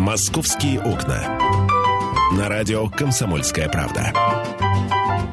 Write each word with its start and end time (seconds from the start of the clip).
«Московские 0.00 0.80
окна». 0.80 1.38
На 2.34 2.48
радио 2.48 2.88
«Комсомольская 2.88 3.68
правда». 3.68 4.14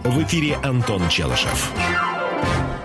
В 0.03 0.21
эфире 0.23 0.57
Антон 0.61 1.07
Челышев. 1.07 1.71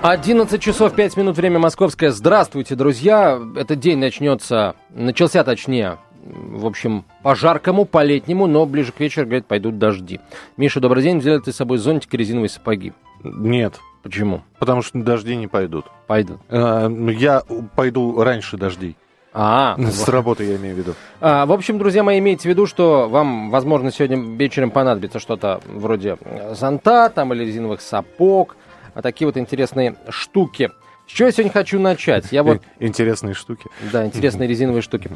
11 0.01 0.63
часов 0.63 0.95
5 0.95 1.17
минут, 1.17 1.37
время 1.37 1.59
московское. 1.59 2.13
Здравствуйте, 2.13 2.77
друзья. 2.77 3.37
Этот 3.57 3.81
день 3.81 3.99
начнется, 3.99 4.77
начался 4.91 5.43
точнее, 5.43 5.99
в 6.25 6.67
общем, 6.67 7.05
по-жаркому, 7.25 7.85
по-летнему, 7.85 8.47
но 8.47 8.65
ближе 8.65 8.93
к 8.93 9.01
вечеру, 9.01 9.27
говорят, 9.27 9.47
пойдут 9.47 9.79
дожди. 9.79 10.21
Миша, 10.57 10.79
добрый 10.79 11.03
день. 11.03 11.19
Взяли 11.19 11.41
ты 11.41 11.53
с 11.53 11.57
собой 11.57 11.79
зонтик 11.79 12.15
и 12.15 12.17
резиновые 12.17 12.49
сапоги? 12.49 12.93
Нет. 13.25 13.81
Почему? 14.05 14.43
Потому 14.61 14.83
что 14.83 15.03
дожди 15.03 15.35
не 15.35 15.49
пойдут. 15.49 15.87
Пойдут. 16.07 16.39
А, 16.49 16.89
я 16.89 17.43
пойду 17.75 18.23
раньше 18.23 18.57
дождей. 18.57 18.97
А, 19.35 19.77
С 19.79 20.09
работы 20.09 20.45
я 20.45 20.57
имею 20.57 20.75
в 20.75 20.79
виду. 20.79 20.95
А, 21.21 21.47
в 21.47 21.53
общем, 21.53 21.79
друзья 21.79 22.03
мои, 22.03 22.19
имейте 22.19 22.43
в 22.43 22.45
виду, 22.47 22.67
что 22.67 23.09
вам, 23.09 23.51
возможно, 23.51 23.91
сегодня 23.91 24.19
вечером 24.37 24.71
понадобится 24.71 25.19
что-то 25.19 25.61
вроде 25.67 26.19
зонта 26.53 27.09
там, 27.09 27.33
или 27.33 27.45
резиновых 27.45 27.81
сапог, 27.81 28.57
а 28.95 29.01
такие 29.03 29.27
вот 29.27 29.37
интересные 29.39 29.97
штуки. 30.11 30.71
С 31.07 31.13
чего 31.13 31.27
я 31.27 31.33
сегодня 31.33 31.53
хочу 31.53 31.81
начать? 31.81 32.27
Я 32.31 32.43
вот, 32.43 32.63
Интересные 32.79 33.35
штуки. 33.35 33.67
да, 33.91 34.05
интересные 34.07 34.49
резиновые 34.51 34.83
штуки. 34.83 35.11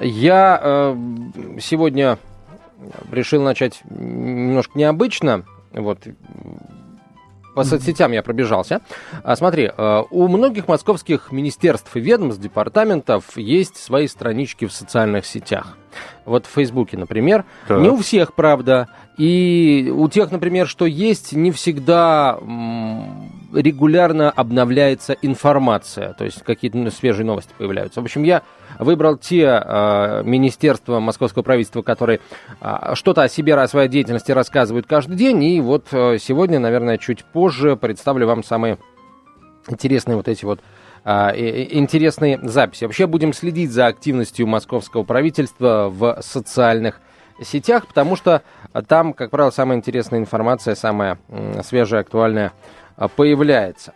Я 0.00 0.60
э, 0.62 0.96
сегодня 1.60 2.18
решил 3.10 3.42
начать 3.42 3.80
немножко 3.88 4.78
необычно. 4.78 5.44
Вот 5.72 5.98
по 7.54 7.64
соцсетям 7.64 8.12
я 8.12 8.22
пробежался. 8.22 8.80
А, 9.22 9.36
смотри, 9.36 9.70
э, 9.76 10.02
у 10.10 10.28
многих 10.28 10.68
московских 10.68 11.32
министерств 11.32 11.94
и 11.96 12.00
ведомств, 12.00 12.42
департаментов 12.42 13.36
есть 13.36 13.76
свои 13.76 14.06
странички 14.06 14.66
в 14.66 14.72
социальных 14.72 15.26
сетях. 15.26 15.76
Вот 16.24 16.46
в 16.46 16.50
Фейсбуке, 16.50 16.96
например. 16.96 17.44
Так. 17.68 17.80
Не 17.80 17.90
у 17.90 17.96
всех, 17.96 18.34
правда. 18.34 18.88
И 19.18 19.92
у 19.94 20.08
тех, 20.08 20.30
например, 20.30 20.66
что 20.66 20.86
есть, 20.86 21.32
не 21.32 21.50
всегда 21.50 22.38
регулярно 23.52 24.30
обновляется 24.30 25.14
информация. 25.20 26.14
То 26.14 26.24
есть 26.24 26.42
какие-то 26.42 26.78
ну, 26.78 26.90
свежие 26.90 27.26
новости 27.26 27.52
появляются. 27.58 28.00
В 28.00 28.04
общем, 28.04 28.22
я 28.22 28.42
выбрал 28.82 29.16
те 29.16 29.42
э, 29.44 30.22
министерства 30.24 31.00
московского 31.00 31.42
правительства, 31.42 31.82
которые 31.82 32.20
э, 32.60 32.94
что-то 32.94 33.22
о 33.22 33.28
себе, 33.28 33.54
о 33.54 33.68
своей 33.68 33.88
деятельности 33.88 34.32
рассказывают 34.32 34.86
каждый 34.86 35.16
день. 35.16 35.42
И 35.44 35.60
вот 35.60 35.88
э, 35.92 36.18
сегодня, 36.18 36.58
наверное, 36.58 36.98
чуть 36.98 37.24
позже 37.24 37.76
представлю 37.76 38.26
вам 38.26 38.42
самые 38.42 38.78
интересные 39.68 40.16
вот 40.16 40.28
эти 40.28 40.44
вот 40.44 40.60
интересные 41.04 42.38
записи. 42.44 42.84
Вообще 42.84 43.08
будем 43.08 43.32
следить 43.32 43.72
за 43.72 43.86
активностью 43.86 44.46
московского 44.46 45.02
правительства 45.02 45.88
в 45.90 46.18
социальных 46.20 47.00
сетях, 47.42 47.88
потому 47.88 48.14
что 48.14 48.42
там, 48.86 49.12
как 49.12 49.30
правило, 49.30 49.50
самая 49.50 49.78
интересная 49.78 50.20
информация, 50.20 50.76
самая 50.76 51.18
свежая, 51.64 52.02
актуальная 52.02 52.52
появляется. 53.16 53.94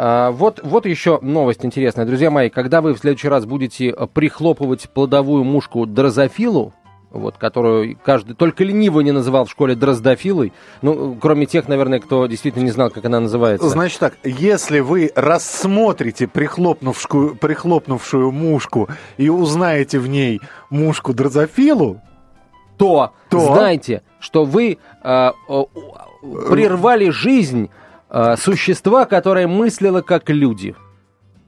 А, 0.00 0.30
Вот, 0.30 0.60
вот 0.62 0.86
еще 0.86 1.18
новость 1.22 1.64
интересная. 1.64 2.06
Друзья 2.06 2.30
мои, 2.30 2.50
когда 2.50 2.80
вы 2.80 2.94
в 2.94 2.98
следующий 2.98 3.26
раз 3.26 3.46
будете 3.46 3.90
а, 3.90 4.06
прихлопывать 4.06 4.88
плодовую 4.90 5.42
мушку 5.42 5.86
дрозофилу, 5.86 6.72
вот, 7.10 7.36
которую 7.36 7.98
каждый, 8.04 8.36
только 8.36 8.62
ленивый 8.62 9.02
не 9.02 9.10
называл 9.10 9.46
в 9.46 9.50
школе 9.50 9.74
дроздофилой, 9.74 10.52
ну, 10.82 11.16
кроме 11.20 11.46
тех, 11.46 11.66
наверное, 11.66 11.98
кто 11.98 12.28
действительно 12.28 12.62
не 12.62 12.70
знал, 12.70 12.90
как 12.90 13.06
она 13.06 13.18
называется. 13.18 13.68
Значит 13.68 13.98
так, 13.98 14.14
если 14.22 14.78
вы 14.78 15.10
рассмотрите 15.16 16.28
прихлопнувшую, 16.28 17.34
прихлопнувшую 17.34 18.30
мушку 18.30 18.88
и 19.16 19.28
узнаете 19.28 19.98
в 19.98 20.06
ней 20.06 20.40
мушку 20.70 21.12
дрозофилу, 21.12 22.00
то, 22.76 23.14
То? 23.30 23.40
знайте, 23.40 24.02
что 24.20 24.44
вы 24.44 24.78
э, 25.02 25.32
э, 25.48 25.64
прервали 26.48 27.10
жизнь 27.10 27.64
э, 27.64 27.87
существа, 28.36 29.04
которое 29.04 29.46
мыслило 29.46 30.00
как 30.02 30.28
люди. 30.30 30.74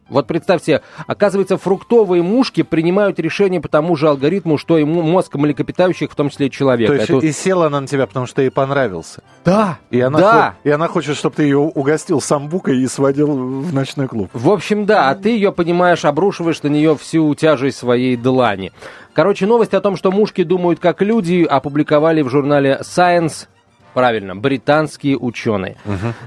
Вот 0.08 0.26
представьте, 0.26 0.82
оказывается, 1.06 1.56
фруктовые 1.56 2.20
мушки 2.24 2.62
принимают 2.64 3.20
решения 3.20 3.60
по 3.60 3.68
тому 3.68 3.94
же 3.94 4.08
алгоритму, 4.08 4.58
что 4.58 4.76
и 4.76 4.82
мозг 4.82 5.36
млекопитающих, 5.36 6.10
в 6.10 6.16
том 6.16 6.30
числе 6.30 6.48
и 6.48 6.50
человека. 6.50 6.92
то 6.92 6.98
есть 6.98 7.10
Это- 7.10 7.24
и 7.26 7.30
села 7.30 7.66
она 7.66 7.80
на 7.80 7.86
тебя, 7.86 8.08
потому 8.08 8.26
что 8.26 8.42
ей 8.42 8.50
понравился. 8.50 9.22
Да, 9.44 9.78
И 9.92 10.00
она, 10.00 10.18
да. 10.18 10.50
хо- 10.60 10.68
и 10.68 10.72
она 10.72 10.88
хочет, 10.88 11.16
чтобы 11.16 11.36
ты 11.36 11.44
ее 11.44 11.58
угостил 11.58 12.20
самбукой 12.20 12.78
и 12.78 12.88
сводил 12.88 13.28
в 13.62 13.72
ночной 13.72 14.08
клуб. 14.08 14.30
В 14.32 14.50
общем, 14.50 14.84
да, 14.84 15.10
а 15.10 15.14
ты 15.14 15.28
ее, 15.28 15.52
понимаешь, 15.52 16.04
обрушиваешь 16.04 16.60
на 16.64 16.68
нее 16.68 16.96
всю 16.96 17.32
тяжесть 17.36 17.78
своей 17.78 18.16
длани. 18.16 18.72
Короче, 19.12 19.46
новость 19.46 19.74
о 19.74 19.80
том, 19.80 19.94
что 19.96 20.10
мушки 20.10 20.42
думают 20.42 20.80
как 20.80 21.02
люди, 21.02 21.46
опубликовали 21.48 22.22
в 22.22 22.28
журнале 22.30 22.80
Science. 22.82 23.46
Правильно, 23.94 24.36
британские 24.36 25.16
ученые. 25.18 25.76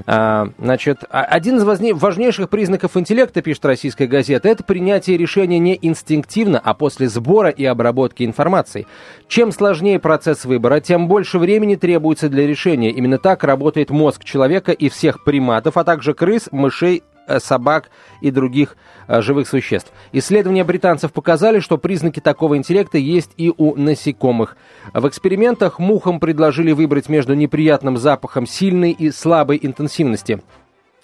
А, 0.05 0.49
значит, 0.57 1.03
а- 1.09 1.23
один 1.23 1.57
из 1.57 1.63
важнейших 1.63 2.49
признаков 2.49 2.97
интеллекта, 2.97 3.41
пишет 3.41 3.65
российская 3.65 4.07
газета, 4.07 4.49
это 4.49 4.63
принятие 4.63 5.17
решения 5.17 5.59
не 5.59 5.77
инстинктивно, 5.81 6.59
а 6.63 6.73
после 6.73 7.07
сбора 7.07 7.49
и 7.49 7.63
обработки 7.65 8.23
информации. 8.23 8.85
Чем 9.27 9.51
сложнее 9.51 9.99
процесс 9.99 10.45
выбора, 10.45 10.79
тем 10.79 11.07
больше 11.07 11.39
времени 11.39 11.75
требуется 11.75 12.29
для 12.29 12.45
решения. 12.45 12.91
Именно 12.91 13.17
так 13.17 13.43
работает 13.43 13.89
мозг 13.89 14.23
человека 14.23 14.71
и 14.71 14.89
всех 14.89 15.23
приматов, 15.23 15.77
а 15.77 15.83
также 15.83 16.13
крыс, 16.13 16.49
мышей, 16.51 17.03
собак 17.39 17.89
и 18.21 18.31
других 18.31 18.75
э, 19.07 19.21
живых 19.21 19.47
существ. 19.47 19.91
Исследования 20.11 20.63
британцев 20.63 21.11
показали, 21.13 21.59
что 21.59 21.77
признаки 21.77 22.19
такого 22.19 22.57
интеллекта 22.57 22.97
есть 22.97 23.31
и 23.37 23.53
у 23.55 23.75
насекомых. 23.75 24.57
В 24.93 25.07
экспериментах 25.07 25.79
мухам 25.79 26.19
предложили 26.19 26.71
выбрать 26.71 27.09
между 27.09 27.33
неприятным 27.33 27.97
запахом 27.97 28.45
сильной 28.45 28.91
и 28.91 29.11
слабой 29.11 29.59
интенсивности. 29.61 30.41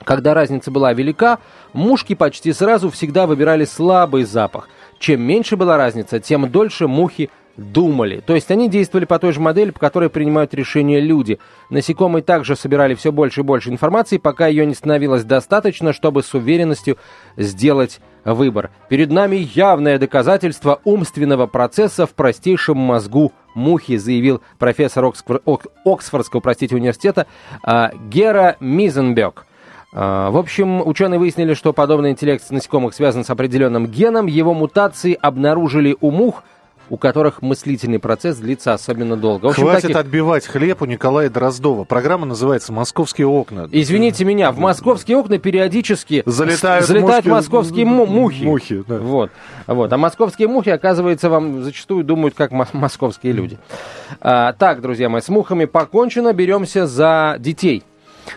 Когда 0.04 0.34
разница 0.34 0.72
была 0.72 0.94
велика, 0.94 1.40
мушки 1.74 2.16
почти 2.16 2.54
сразу 2.54 2.90
всегда 2.90 3.28
выбирали 3.28 3.66
слабый 3.66 4.24
запах. 4.24 4.70
Чем 4.98 5.22
меньше 5.22 5.58
была 5.58 5.78
разница, 5.78 6.20
тем 6.20 6.50
дольше 6.50 6.88
мухи 6.88 7.30
думали. 7.60 8.22
То 8.26 8.36
есть 8.36 8.50
они 8.52 8.70
действовали 8.70 9.06
по 9.06 9.20
той 9.20 9.34
же 9.34 9.40
модели, 9.40 9.72
по 9.72 9.80
которой 9.80 10.10
принимают 10.10 10.54
решения 10.54 11.00
люди. 11.00 11.40
Насекомые 11.70 12.24
также 12.24 12.56
собирали 12.56 12.96
все 12.96 13.12
больше 13.12 13.42
и 13.42 13.44
больше 13.44 13.70
информации, 13.70 14.18
пока 14.18 14.48
ее 14.48 14.66
не 14.66 14.74
становилось 14.74 15.24
достаточно, 15.24 15.94
чтобы 15.94 16.24
с 16.24 16.34
уверенностью 16.34 16.98
сделать 17.38 18.00
выбор. 18.26 18.72
Перед 18.90 19.12
нами 19.12 19.48
явное 19.54 19.98
доказательство 19.98 20.80
умственного 20.84 21.48
процесса 21.48 22.06
в 22.06 22.12
простейшем 22.12 22.78
мозгу 22.78 23.32
мухи, 23.56 23.98
заявил 23.98 24.42
профессор 24.58 25.06
Оксфор- 25.06 25.42
Ок- 25.46 25.68
Оксфордского 25.86 26.40
простите, 26.40 26.76
университета 26.76 27.28
а, 27.64 27.92
Гера 28.10 28.56
Мизенбек. 28.60 29.46
А, 29.94 30.30
В 30.30 30.38
общем, 30.38 30.86
ученые 30.86 31.20
выяснили, 31.20 31.54
что 31.54 31.74
подобный 31.74 32.12
интеллект 32.12 32.44
насекомых 32.52 32.94
связан 32.94 33.24
с 33.24 33.30
определенным 33.30 33.88
геном. 33.88 34.28
Его 34.28 34.54
мутации 34.54 35.18
обнаружили 35.20 35.98
у 36.00 36.12
мух, 36.12 36.44
у 36.90 36.98
которых 36.98 37.42
мыслительный 37.42 38.00
процесс 38.00 38.38
длится 38.38 38.74
особенно 38.74 39.16
долго. 39.16 39.46
В 39.46 39.50
общем, 39.50 39.64
Хватит 39.64 39.82
таких- 39.84 39.98
отбивать 39.98 40.46
хлеб 40.48 40.82
у 40.82 40.86
Николая 40.86 41.30
Дроздова. 41.30 41.84
Программа 41.84 42.26
называется 42.26 42.74
«Московские 42.74 43.28
окна». 43.28 43.68
Извините 43.72 44.26
меня, 44.26 44.52
в 44.52 44.60
московские 44.60 45.18
окна 45.18 45.38
периодически 45.38 46.24
Залетают 46.26 46.86
залетают 46.86 47.26
мушки- 47.26 47.30
московские 47.30 47.86
му- 47.86 48.06
мухи. 48.06 48.44
мухи, 48.44 48.84
да. 48.88 48.98
Вот, 48.98 49.32
вот. 49.68 49.92
А 49.94 49.98
московские 49.98 50.48
мухи, 50.48 50.70
оказывается, 50.70 51.30
вам 51.30 51.64
зачастую 51.64 52.04
думают, 52.04 52.36
как 52.36 52.52
мос- 52.52 52.70
московские 52.74 53.34
люди. 53.34 53.58
А, 54.22 54.54
так, 54.54 54.82
друзья 54.82 55.10
мои, 55.10 55.22
с 55.22 55.30
мухами 55.30 55.66
покончено, 55.66 56.34
беремся 56.34 56.88
за 56.88 57.36
детей. 57.40 57.84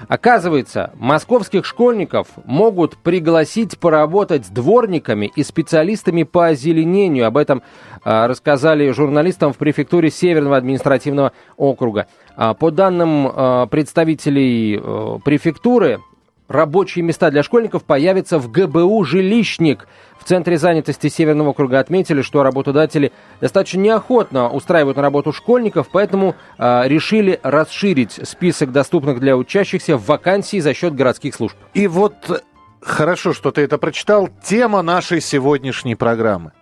Оказывается, 0.08 0.92
московских 0.94 1.64
школьников 1.64 2.28
могут 2.44 2.96
пригласить 2.96 3.78
поработать 3.78 4.52
дворниками 4.52 5.30
и 5.34 5.42
специалистами 5.42 6.22
по 6.22 6.48
озеленению. 6.48 7.26
Об 7.26 7.36
этом 7.36 7.62
а, 8.04 8.26
рассказали 8.26 8.90
журналистам 8.90 9.52
в 9.52 9.56
префектуре 9.56 10.10
Северного 10.10 10.56
административного 10.56 11.32
округа. 11.56 12.06
А, 12.36 12.54
по 12.54 12.70
данным 12.70 13.30
а, 13.32 13.66
представителей 13.66 14.80
э, 14.82 15.18
префектуры, 15.24 16.00
рабочие 16.48 17.04
места 17.04 17.30
для 17.30 17.42
школьников 17.42 17.84
появятся 17.84 18.38
в 18.38 18.50
ГБУ 18.50 19.04
«Жилищник». 19.04 19.86
В 20.22 20.24
Центре 20.24 20.56
занятости 20.56 21.08
Северного 21.08 21.48
округа 21.48 21.80
отметили, 21.80 22.22
что 22.22 22.44
работодатели 22.44 23.10
достаточно 23.40 23.80
неохотно 23.80 24.48
устраивают 24.48 24.96
на 24.96 25.02
работу 25.02 25.32
школьников, 25.32 25.88
поэтому 25.90 26.36
а, 26.58 26.84
решили 26.86 27.40
расширить 27.42 28.20
список 28.22 28.70
доступных 28.70 29.18
для 29.18 29.36
учащихся 29.36 29.96
вакансий 29.96 30.60
за 30.60 30.74
счет 30.74 30.94
городских 30.94 31.34
служб. 31.34 31.56
И 31.74 31.88
вот 31.88 32.14
э, 32.30 32.36
хорошо, 32.80 33.32
что 33.32 33.50
ты 33.50 33.62
это 33.62 33.78
прочитал. 33.78 34.28
Тема 34.44 34.82
нашей 34.82 35.20
сегодняшней 35.20 35.96
программы. 35.96 36.52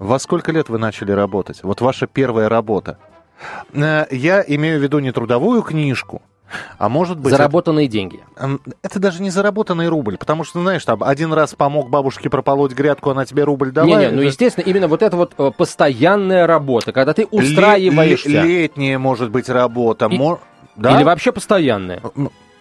Во 0.00 0.18
сколько 0.18 0.50
лет 0.50 0.68
вы 0.68 0.78
начали 0.78 1.12
работать? 1.12 1.62
Вот 1.62 1.80
ваша 1.80 2.08
первая 2.08 2.48
работа. 2.48 2.98
Э, 3.74 4.06
Я 4.10 4.44
имею 4.44 4.80
в 4.80 4.82
виду 4.82 4.98
не 4.98 5.12
трудовую 5.12 5.62
книжку, 5.62 6.20
А 6.78 6.88
может 6.88 7.18
быть... 7.18 7.30
Заработанные 7.32 7.86
это, 7.86 7.92
деньги. 7.92 8.20
Это 8.82 8.98
даже 8.98 9.22
не 9.22 9.30
заработанный 9.30 9.88
рубль, 9.88 10.16
потому 10.16 10.44
что, 10.44 10.60
знаешь, 10.62 10.84
там 10.84 11.02
один 11.02 11.32
раз 11.32 11.54
помог 11.54 11.90
бабушке 11.90 12.30
прополоть 12.30 12.72
грядку, 12.72 13.10
она 13.10 13.24
тебе 13.24 13.44
рубль 13.44 13.70
дала. 13.70 13.86
Не-не, 13.86 14.10
ну, 14.10 14.22
естественно, 14.22 14.64
именно 14.64 14.88
вот 14.88 15.02
это 15.02 15.16
вот 15.16 15.34
э, 15.38 15.50
постоянная 15.56 16.46
работа, 16.46 16.92
когда 16.92 17.14
ты 17.14 17.26
устраиваешься. 17.26 18.28
Летняя, 18.28 18.98
может 18.98 19.30
быть, 19.30 19.48
работа. 19.48 20.06
И... 20.06 20.16
Мо... 20.16 20.40
Да? 20.76 20.96
Или 20.96 21.04
вообще 21.04 21.32
постоянная 21.32 22.00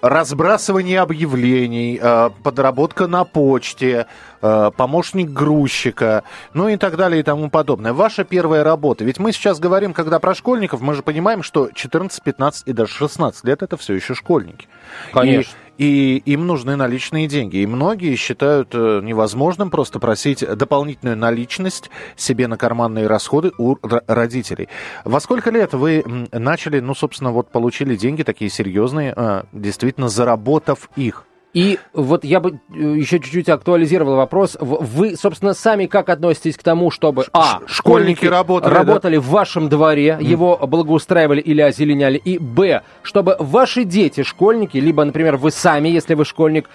разбрасывание 0.07 1.00
объявлений, 1.01 2.00
э, 2.01 2.30
подработка 2.44 3.07
на 3.07 3.24
почте, 3.24 4.07
э, 4.42 4.71
помощник 4.75 5.30
грузчика, 5.30 6.24
ну 6.54 6.69
и 6.69 6.77
так 6.77 6.95
далее 6.95 7.19
и 7.19 7.24
тому 7.24 7.50
подобное. 7.50 7.94
Ваша 7.94 8.24
первая 8.24 8.63
работа. 8.63 9.04
Ведь 9.04 9.19
мы 9.19 9.31
сейчас 9.31 9.59
говорим, 9.59 9.94
когда 9.94 10.19
про 10.19 10.36
школьников, 10.36 10.81
мы 10.81 10.94
же 10.94 11.04
понимаем, 11.04 11.44
что 11.44 11.69
14, 11.74 12.24
15 12.24 12.68
и 12.68 12.74
даже 12.74 12.92
16 12.94 13.44
лет 13.44 13.62
это 13.63 13.77
все 13.77 13.94
еще 13.94 14.13
школьники. 14.13 14.68
Конечно. 15.12 15.51
И 15.51 15.66
и 15.77 16.18
им 16.25 16.47
нужны 16.47 16.75
наличные 16.75 17.27
деньги. 17.27 17.57
И 17.57 17.68
многие 17.68 18.15
считают 18.15 18.69
э, 18.74 19.01
невозможным 19.03 19.69
просто 19.69 20.00
просить 20.00 20.39
дополнительную 20.39 21.18
наличность 21.18 21.89
себе 22.15 22.47
на 22.47 22.57
карманные 22.57 23.07
расходы 23.07 23.51
у 23.57 23.75
родителей. 24.07 24.69
Во 25.06 25.19
сколько 25.19 25.51
лет 25.51 25.74
вы 25.74 26.03
начали, 26.31 26.79
ну, 26.79 26.95
собственно, 26.95 27.31
вот 27.31 27.51
получили 27.51 27.95
деньги 27.95 28.24
такие 28.24 28.50
серьезные, 28.50 29.13
э, 29.15 29.44
действительно 29.53 30.09
заработав 30.09 30.89
их? 30.95 31.26
И 31.53 31.79
вот 31.94 32.23
я 32.23 32.39
бы 32.39 32.59
э, 32.69 32.77
еще 32.77 33.19
чуть-чуть 33.19 33.49
актуализировал 33.49 34.15
вопрос. 34.15 34.57
Вы, 34.59 35.15
собственно, 35.15 35.53
сами 35.53 35.85
как 35.85 36.09
относитесь 36.09 36.57
к 36.57 36.63
тому, 36.63 36.91
чтобы, 36.91 37.25
а, 37.33 37.61
школьники 37.65 38.25
работали, 38.25 38.73
работали 38.73 39.15
да? 39.15 39.21
в 39.21 39.27
вашем 39.27 39.69
дворе, 39.69 40.17
mm. 40.19 40.23
его 40.23 40.57
благоустраивали 40.57 41.41
или 41.41 41.61
озеленяли, 41.61 42.17
и, 42.17 42.38
б, 42.38 42.81
чтобы 43.01 43.38
ваши 43.39 43.85
дети, 43.85 44.23
школьники, 44.23 44.77
либо, 44.77 45.03
например, 45.03 45.38
вы 45.38 45.51
сами, 45.51 45.89
если 45.89 46.13
вы 46.13 46.25
школьник, 46.25 46.69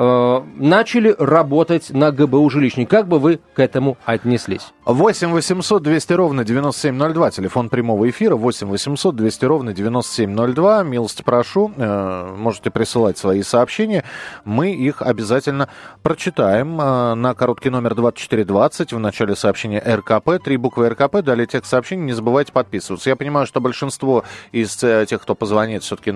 а, 0.00 0.46
начали 0.54 1.12
работать 1.18 1.90
на 1.90 2.12
ГБУ 2.12 2.48
жилищник. 2.50 2.88
Как 2.88 3.08
бы 3.08 3.18
вы 3.18 3.40
к 3.54 3.58
этому 3.58 3.98
отнеслись? 4.04 4.72
8 4.84 5.32
800 5.32 5.82
200 5.82 6.12
ровно 6.12 6.44
9702, 6.44 7.30
телефон 7.32 7.68
прямого 7.68 8.08
эфира, 8.08 8.36
8 8.36 8.68
800 8.68 9.16
200 9.16 9.44
ровно 9.44 9.74
9702, 9.74 10.84
милости 10.84 11.22
прошу, 11.22 11.72
э, 11.76 12.34
можете 12.38 12.70
присылать 12.70 13.18
свои 13.18 13.42
сообщения, 13.42 14.04
мы 14.44 14.72
их 14.72 15.02
обязательно 15.02 15.68
прочитаем 16.04 16.80
э, 16.80 17.14
на 17.14 17.34
короткий 17.34 17.70
номер 17.70 17.96
2420, 17.96 18.92
в 18.92 18.98
начале 19.00 19.34
сообщения 19.34 19.80
РКП, 19.80 20.42
три 20.42 20.56
буквы 20.56 20.90
РКП, 20.90 21.22
далее 21.22 21.48
текст 21.48 21.70
сообщения, 21.72 22.04
не 22.04 22.12
забывайте 22.12 22.52
подписываться. 22.52 23.10
Я 23.10 23.16
понимаю, 23.16 23.48
что 23.48 23.60
большинство 23.60 24.22
из 24.52 24.80
э, 24.84 25.06
тех, 25.08 25.20
кто 25.20 25.34
позвонит, 25.34 25.82
все-таки 25.82 26.14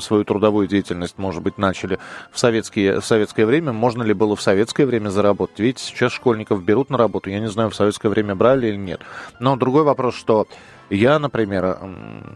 свою 0.00 0.24
трудовую 0.24 0.66
деятельность, 0.68 1.18
может 1.18 1.42
быть, 1.42 1.58
начали 1.58 1.98
в, 2.32 2.38
советские, 2.38 3.02
советское 3.10 3.44
время, 3.44 3.72
можно 3.72 4.02
ли 4.02 4.14
было 4.14 4.36
в 4.36 4.42
советское 4.42 4.86
время 4.86 5.08
заработать? 5.10 5.58
Видите, 5.58 5.84
сейчас 5.84 6.12
школьников 6.12 6.62
берут 6.62 6.90
на 6.90 6.96
работу, 6.96 7.28
я 7.30 7.40
не 7.40 7.48
знаю, 7.48 7.70
в 7.70 7.74
советское 7.74 8.08
время 8.08 8.34
брали 8.34 8.68
или 8.68 8.76
нет. 8.76 9.00
Но 9.40 9.56
другой 9.56 9.82
вопрос, 9.82 10.14
что 10.14 10.46
я, 10.90 11.18
например, 11.18 11.78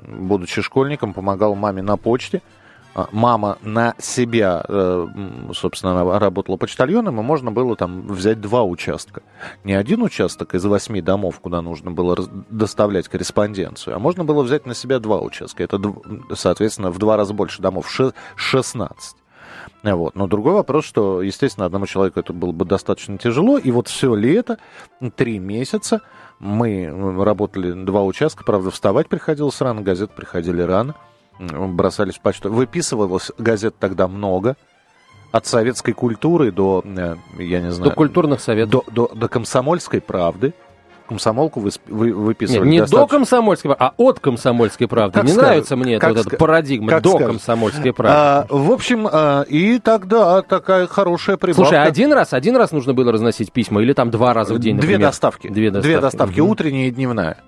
будучи 0.06 0.62
школьником, 0.62 1.14
помогал 1.14 1.54
маме 1.54 1.82
на 1.82 1.96
почте. 1.96 2.42
А, 2.96 3.08
мама 3.10 3.58
на 3.62 3.94
себя, 3.98 4.64
э, 4.68 5.06
собственно, 5.52 6.18
работала 6.20 6.56
почтальоном, 6.56 7.18
и 7.18 7.24
можно 7.24 7.50
было 7.50 7.74
там 7.74 8.06
взять 8.06 8.40
два 8.40 8.62
участка. 8.62 9.22
Не 9.64 9.74
один 9.74 10.02
участок 10.02 10.54
из 10.54 10.64
восьми 10.64 11.00
домов, 11.00 11.40
куда 11.40 11.60
нужно 11.60 11.90
было 11.90 12.16
доставлять 12.50 13.08
корреспонденцию, 13.08 13.96
а 13.96 13.98
можно 13.98 14.24
было 14.24 14.44
взять 14.44 14.64
на 14.64 14.74
себя 14.74 15.00
два 15.00 15.20
участка. 15.20 15.64
Это, 15.64 15.80
соответственно, 16.34 16.92
в 16.92 16.98
два 16.98 17.16
раза 17.16 17.34
больше 17.34 17.60
домов, 17.60 17.90
16. 18.36 19.16
Вот. 19.92 20.14
Но 20.14 20.26
другой 20.26 20.54
вопрос, 20.54 20.86
что, 20.86 21.20
естественно, 21.20 21.66
одному 21.66 21.86
человеку 21.86 22.18
это 22.18 22.32
было 22.32 22.52
бы 22.52 22.64
достаточно 22.64 23.18
тяжело. 23.18 23.58
И 23.58 23.70
вот 23.70 23.88
все 23.88 24.14
лето, 24.14 24.58
три 25.14 25.38
месяца, 25.38 26.00
мы 26.38 26.90
работали 27.22 27.72
два 27.72 28.02
участка, 28.02 28.44
правда, 28.44 28.70
вставать 28.70 29.08
приходилось 29.08 29.60
рано, 29.60 29.82
газеты 29.82 30.14
приходили 30.16 30.62
рано, 30.62 30.94
бросались 31.38 32.14
в 32.14 32.20
почту. 32.20 32.50
Выписывалось 32.50 33.30
газет 33.38 33.74
тогда 33.78 34.08
много, 34.08 34.56
от 35.32 35.46
советской 35.46 35.92
культуры 35.92 36.52
до, 36.52 36.80
э, 36.84 37.16
я 37.38 37.60
не 37.60 37.72
знаю... 37.72 37.90
До 37.90 37.96
культурных 37.96 38.40
советов. 38.40 38.70
До, 38.70 39.08
до, 39.08 39.14
до 39.14 39.28
комсомольской 39.28 40.00
правды 40.00 40.54
комсомолку 41.08 41.60
вы, 41.60 41.70
вы, 41.86 42.12
выписывали. 42.12 42.64
Нет, 42.64 42.72
не 42.72 42.78
достаточно... 42.80 43.06
до 43.06 43.18
комсомольской 43.18 43.68
правды, 43.70 43.84
а 43.84 44.02
от 44.02 44.20
комсомольской 44.20 44.88
правды. 44.88 45.14
Как 45.14 45.24
не 45.24 45.32
сказать, 45.32 45.48
нравится 45.48 45.76
мне 45.76 45.98
как 45.98 46.14
вот 46.14 46.26
эта 46.26 46.36
парадигма 46.36 46.88
как 46.88 47.02
до 47.02 47.10
скажешь. 47.10 47.28
комсомольской 47.28 47.92
правды. 47.92 48.16
А, 48.16 48.46
в 48.48 48.70
общем, 48.70 49.08
а, 49.10 49.42
и 49.42 49.78
тогда 49.78 50.42
такая 50.42 50.86
хорошая 50.86 51.36
прибавка. 51.36 51.64
Слушай, 51.64 51.82
один 51.82 52.12
раз, 52.12 52.32
один 52.32 52.56
раз 52.56 52.72
нужно 52.72 52.94
было 52.94 53.12
разносить 53.12 53.52
письма 53.52 53.82
или 53.82 53.92
там 53.92 54.10
два 54.10 54.34
раза 54.34 54.54
в 54.54 54.58
день, 54.58 54.76
например? 54.76 54.98
Две 54.98 55.06
доставки. 55.06 55.48
Две 55.48 55.70
доставки, 55.70 55.92
Две 55.92 56.00
доставки 56.00 56.40
угу. 56.40 56.50
утренняя 56.50 56.88
и 56.88 56.90
дневная. 56.90 57.38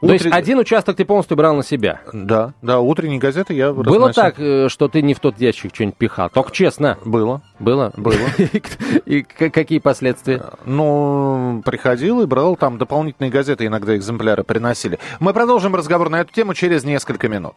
То 0.00 0.12
есть 0.12 0.26
один 0.26 0.58
участок 0.58 0.96
ты 0.96 1.04
полностью 1.04 1.36
брал 1.36 1.54
на 1.54 1.62
себя? 1.62 2.00
Да, 2.12 2.54
да, 2.62 2.80
утренние 2.80 3.18
газеты 3.18 3.52
я 3.54 3.72
Было 3.72 4.08
разносил. 4.08 4.22
так, 4.22 4.34
э, 4.38 4.68
что 4.68 4.88
ты 4.88 5.02
не 5.02 5.12
в 5.14 5.20
тот 5.20 5.38
ящик 5.38 5.74
что-нибудь 5.74 5.96
пихал? 5.96 6.30
Только 6.30 6.52
честно. 6.52 6.98
Было. 7.04 7.42
Было? 7.58 7.92
Было. 7.96 8.14
И 9.04 9.22
какие 9.22 9.78
последствия? 9.78 10.42
Ну, 10.64 11.62
приходил 11.64 12.22
и 12.22 12.26
брал 12.26 12.56
там 12.56 12.78
дополнительные 12.78 13.30
газеты, 13.30 13.66
иногда 13.66 13.96
экземпляры 13.96 14.42
приносили. 14.44 14.98
Мы 15.18 15.32
продолжим 15.32 15.74
разговор 15.74 16.08
на 16.08 16.20
эту 16.20 16.32
тему 16.32 16.54
через 16.54 16.84
несколько 16.84 17.28
минут. 17.28 17.54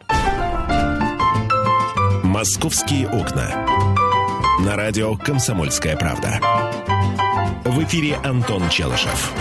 «Московские 2.22 3.08
окна». 3.08 3.66
На 4.64 4.76
радио 4.76 5.14
«Комсомольская 5.16 5.96
правда». 5.96 6.40
В 7.64 7.82
эфире 7.84 8.16
Антон 8.24 8.68
Челышев. 8.68 9.32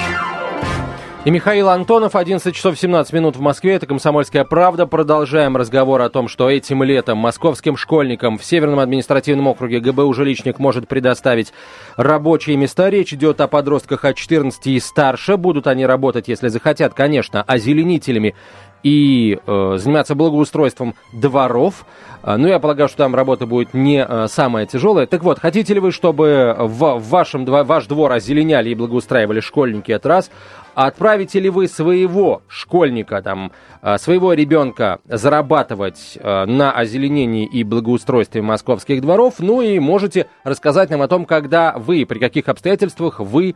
И 1.25 1.31
Михаил 1.31 1.69
Антонов, 1.69 2.17
11 2.17 2.53
часов 2.53 2.77
17 2.77 3.13
минут 3.13 3.37
в 3.37 3.39
Москве. 3.39 3.75
Это 3.75 3.87
«Комсомольская 3.87 4.43
правда». 4.43 4.85
Продолжаем 4.85 5.55
разговор 5.55 6.01
о 6.01 6.09
том, 6.09 6.27
что 6.27 6.49
этим 6.49 6.83
летом 6.83 7.17
московским 7.17 7.77
школьникам 7.77 8.37
в 8.37 8.43
Северном 8.43 8.79
административном 8.79 9.47
округе 9.47 9.79
ГБУ 9.79 10.13
«Жилищник» 10.13 10.59
может 10.59 10.89
предоставить 10.89 11.53
рабочие 11.95 12.57
места. 12.57 12.89
Речь 12.89 13.13
идет 13.13 13.39
о 13.39 13.47
подростках 13.47 14.03
от 14.03 14.17
14 14.17 14.67
и 14.67 14.79
старше. 14.81 15.37
Будут 15.37 15.67
они 15.67 15.85
работать, 15.85 16.27
если 16.27 16.49
захотят, 16.49 16.93
конечно, 16.93 17.41
озеленителями 17.41 18.35
и 18.83 19.39
э, 19.45 19.77
заниматься 19.77 20.13
благоустройством 20.13 20.93
дворов. 21.11 21.85
А, 22.21 22.37
ну, 22.37 22.47
я 22.47 22.59
полагаю, 22.59 22.87
что 22.87 22.99
там 22.99 23.15
работа 23.15 23.45
будет 23.45 23.73
не 23.73 24.05
э, 24.07 24.27
самая 24.27 24.65
тяжелая. 24.65 25.07
Так 25.07 25.23
вот, 25.23 25.39
хотите 25.39 25.73
ли 25.73 25.79
вы, 25.79 25.91
чтобы 25.91 26.55
в, 26.57 26.99
вашем, 26.99 27.45
ваш 27.45 27.87
двор 27.87 28.11
озеленяли 28.11 28.69
и 28.69 28.75
благоустраивали 28.75 29.39
школьники? 29.39 29.91
Это 29.91 30.09
раз. 30.09 30.31
Отправите 30.75 31.39
ли 31.39 31.49
вы 31.49 31.67
своего 31.67 32.41
школьника, 32.47 33.21
там, 33.21 33.51
э, 33.81 33.97
своего 33.97 34.33
ребенка 34.33 34.99
зарабатывать 35.05 36.17
э, 36.19 36.45
на 36.45 36.71
озеленении 36.71 37.45
и 37.45 37.63
благоустройстве 37.63 38.41
московских 38.41 39.01
дворов? 39.01 39.35
Ну 39.39 39.61
и 39.61 39.79
можете 39.79 40.27
рассказать 40.43 40.89
нам 40.89 41.01
о 41.01 41.07
том, 41.07 41.25
когда 41.25 41.75
вы, 41.77 42.05
при 42.05 42.19
каких 42.19 42.47
обстоятельствах 42.49 43.19
вы 43.19 43.49
э, 43.49 43.53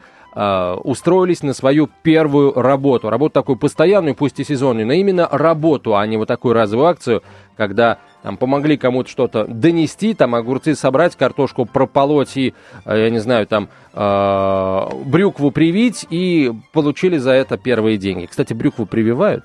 устроились 0.83 1.41
на 1.41 1.53
свою 1.53 1.89
первую 2.03 2.53
работу. 2.53 3.09
Работу 3.09 3.33
такую 3.33 3.57
постоянную, 3.57 4.13
пусть 4.13 4.39
и 4.39 4.43
сезонную, 4.43 4.85
но 4.85 4.93
именно 4.93 5.27
работу, 5.31 5.95
а 5.95 6.05
не 6.05 6.17
вот 6.17 6.27
такую 6.27 6.53
разовую 6.53 6.87
акцию, 6.87 7.23
когда 7.55 7.97
там, 8.21 8.37
помогли 8.37 8.77
кому-то 8.77 9.09
что-то 9.09 9.45
донести, 9.45 10.13
там, 10.13 10.35
огурцы 10.35 10.75
собрать, 10.75 11.15
картошку 11.15 11.65
прополоть 11.65 12.37
и, 12.37 12.53
э, 12.85 13.03
я 13.03 13.09
не 13.09 13.19
знаю, 13.19 13.47
там, 13.47 13.69
э, 13.93 14.89
брюкву 15.05 15.51
привить 15.51 16.05
и 16.09 16.53
получили 16.73 17.17
за 17.17 17.31
это 17.31 17.57
первые 17.57 17.97
деньги. 17.97 18.25
Кстати, 18.25 18.53
брюкву 18.53 18.85
прививают? 18.85 19.43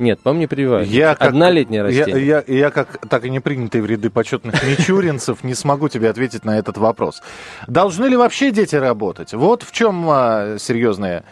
Нет, 0.00 0.20
по-моему, 0.20 0.40
не 0.40 0.46
прививают. 0.46 0.88
Я 0.88 1.12
Однолетнее 1.12 1.82
как, 1.82 1.90
растение. 1.90 2.26
Я, 2.26 2.42
я, 2.46 2.58
я, 2.58 2.70
как 2.70 3.06
так 3.06 3.26
и 3.26 3.30
не 3.30 3.38
принятый 3.38 3.82
в 3.82 3.86
ряды 3.86 4.08
почетных 4.08 4.62
мичуринцев, 4.66 5.44
не 5.44 5.54
смогу 5.54 5.90
тебе 5.90 6.08
ответить 6.08 6.44
на 6.46 6.58
этот 6.58 6.78
вопрос. 6.78 7.22
Должны 7.66 8.06
ли 8.06 8.16
вообще 8.16 8.50
дети 8.50 8.76
работать? 8.76 9.34
Вот 9.34 9.62
в 9.62 9.72
чем 9.72 10.06
а, 10.08 10.56
серьезная 10.58 11.24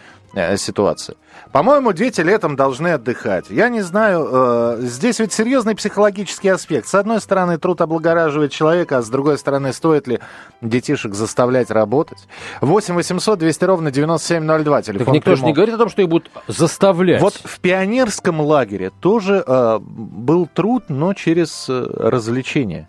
ситуации. 0.57 1.17
По-моему, 1.53 1.93
дети 1.93 2.21
летом 2.21 2.57
должны 2.57 2.89
отдыхать. 2.89 3.47
Я 3.49 3.69
не 3.69 3.81
знаю, 3.81 4.29
э, 4.31 4.79
здесь 4.83 5.19
ведь 5.19 5.33
серьезный 5.33 5.75
психологический 5.75 6.49
аспект. 6.49 6.87
С 6.87 6.95
одной 6.95 7.21
стороны, 7.21 7.59
труд 7.59 7.81
облагораживает 7.81 8.53
человека, 8.53 8.99
а 8.99 9.03
с 9.03 9.09
другой 9.09 9.39
стороны, 9.39 9.73
стоит 9.73 10.07
ли 10.07 10.21
детишек 10.61 11.15
заставлять 11.15 11.71
работать? 11.71 12.29
8 12.61 12.95
800 12.95 13.39
200 13.39 13.65
ровно 13.65 13.91
9702, 13.91 14.83
телефон 14.83 15.07
Так 15.07 15.15
никто 15.15 15.37
же 15.37 15.45
не 15.45 15.53
говорит 15.53 15.75
о 15.75 15.79
том, 15.79 15.89
что 15.89 16.03
их 16.03 16.09
будут 16.09 16.31
заставлять. 16.49 17.23
Вот 17.23 17.35
в 17.35 17.61
пионерском 17.61 18.41
лагере 18.41 18.91
тоже 19.01 19.43
э, 19.47 19.79
был 19.81 20.47
труд, 20.47 20.85
но 20.89 21.15
через 21.15 21.67
э, 21.69 21.87
развлечение. 21.97 22.89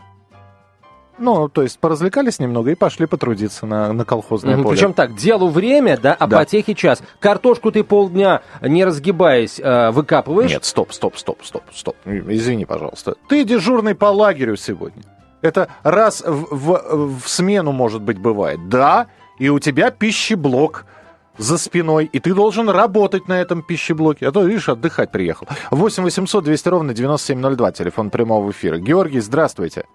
Ну, 1.19 1.49
то 1.49 1.61
есть 1.63 1.77
поразвлекались 1.79 2.39
немного 2.39 2.71
и 2.71 2.75
пошли 2.75 3.05
потрудиться 3.05 3.65
на, 3.65 3.91
на 3.93 4.05
колхозное 4.05 4.55
Мгм, 4.55 4.63
поле. 4.63 4.75
Причем 4.75 4.93
так, 4.93 5.15
делу 5.15 5.49
время, 5.49 5.97
да, 6.01 6.13
а 6.17 6.27
Да. 6.27 6.38
потехи 6.39 6.73
час. 6.73 7.01
Картошку 7.19 7.71
ты 7.71 7.83
полдня, 7.83 8.41
не 8.61 8.85
разгибаясь, 8.85 9.59
э, 9.59 9.91
выкапываешь. 9.91 10.49
Нет, 10.51 10.65
стоп, 10.65 10.93
стоп, 10.93 11.17
стоп, 11.17 11.39
стоп, 11.43 11.63
стоп. 11.73 11.95
Извини, 12.05 12.65
пожалуйста. 12.65 13.15
Ты 13.27 13.43
дежурный 13.43 13.95
по 13.95 14.05
лагерю 14.05 14.55
сегодня. 14.55 15.03
Это 15.41 15.69
раз 15.83 16.21
в, 16.25 16.47
в- 16.55 17.19
в 17.19 17.29
смену, 17.29 17.71
может 17.71 18.01
быть, 18.01 18.17
бывает. 18.17 18.69
Да, 18.69 19.07
и 19.38 19.49
у 19.49 19.59
тебя 19.59 19.91
пищеблок 19.91 20.85
за 21.38 21.57
спиной, 21.57 22.09
и 22.11 22.19
ты 22.19 22.33
должен 22.33 22.69
работать 22.69 23.29
на 23.29 23.39
этом 23.39 23.61
пищеблоке. 23.61 24.27
А 24.27 24.31
то, 24.33 24.43
видишь, 24.43 24.67
отдыхать 24.67 25.11
приехал. 25.11 25.47
8 25.71 26.03
800 26.03 26.43
200 26.43 26.67
ровно 26.69 26.93
9702, 26.93 27.71
телефон 27.71 28.09
прямого 28.09 28.51
эфира. 28.51 28.77
Георгий, 28.77 29.21
здравствуйте. 29.21 29.85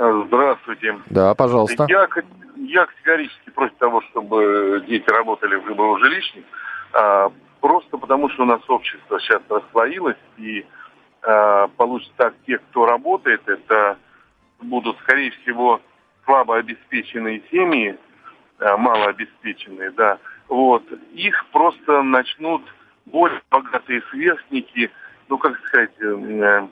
Э, 0.00 0.24
Здравствуйте. 0.28 0.98
Да, 1.10 1.34
пожалуйста. 1.34 1.84
Я, 1.90 2.08
я 2.56 2.86
категорически 2.86 3.50
против 3.50 3.76
того, 3.76 4.00
чтобы 4.10 4.82
дети 4.88 5.08
работали 5.10 5.56
в 5.56 5.64
ГБУ 5.66 5.98
жилищных, 5.98 6.44
а, 6.94 7.30
просто 7.60 7.98
потому 7.98 8.30
что 8.30 8.44
у 8.44 8.46
нас 8.46 8.62
общество 8.68 9.20
сейчас 9.20 9.42
расслоилось, 9.50 10.16
и 10.38 10.64
а, 11.22 11.68
получится 11.76 12.14
так, 12.16 12.34
те, 12.46 12.56
кто 12.56 12.86
работает, 12.86 13.46
это 13.46 13.98
будут, 14.62 14.96
скорее 15.00 15.32
всего, 15.32 15.82
слабо 16.24 16.56
обеспеченные 16.56 17.42
семьи, 17.50 17.98
а, 18.58 18.78
малообеспеченные, 18.78 19.90
да, 19.90 20.16
вот, 20.48 20.82
их 21.12 21.44
просто 21.52 22.00
начнут 22.00 22.62
более 23.04 23.42
богатые 23.50 24.02
сверстники, 24.10 24.90
ну, 25.28 25.36
как 25.36 25.58
сказать, 25.66 25.92
э, 26.00 26.68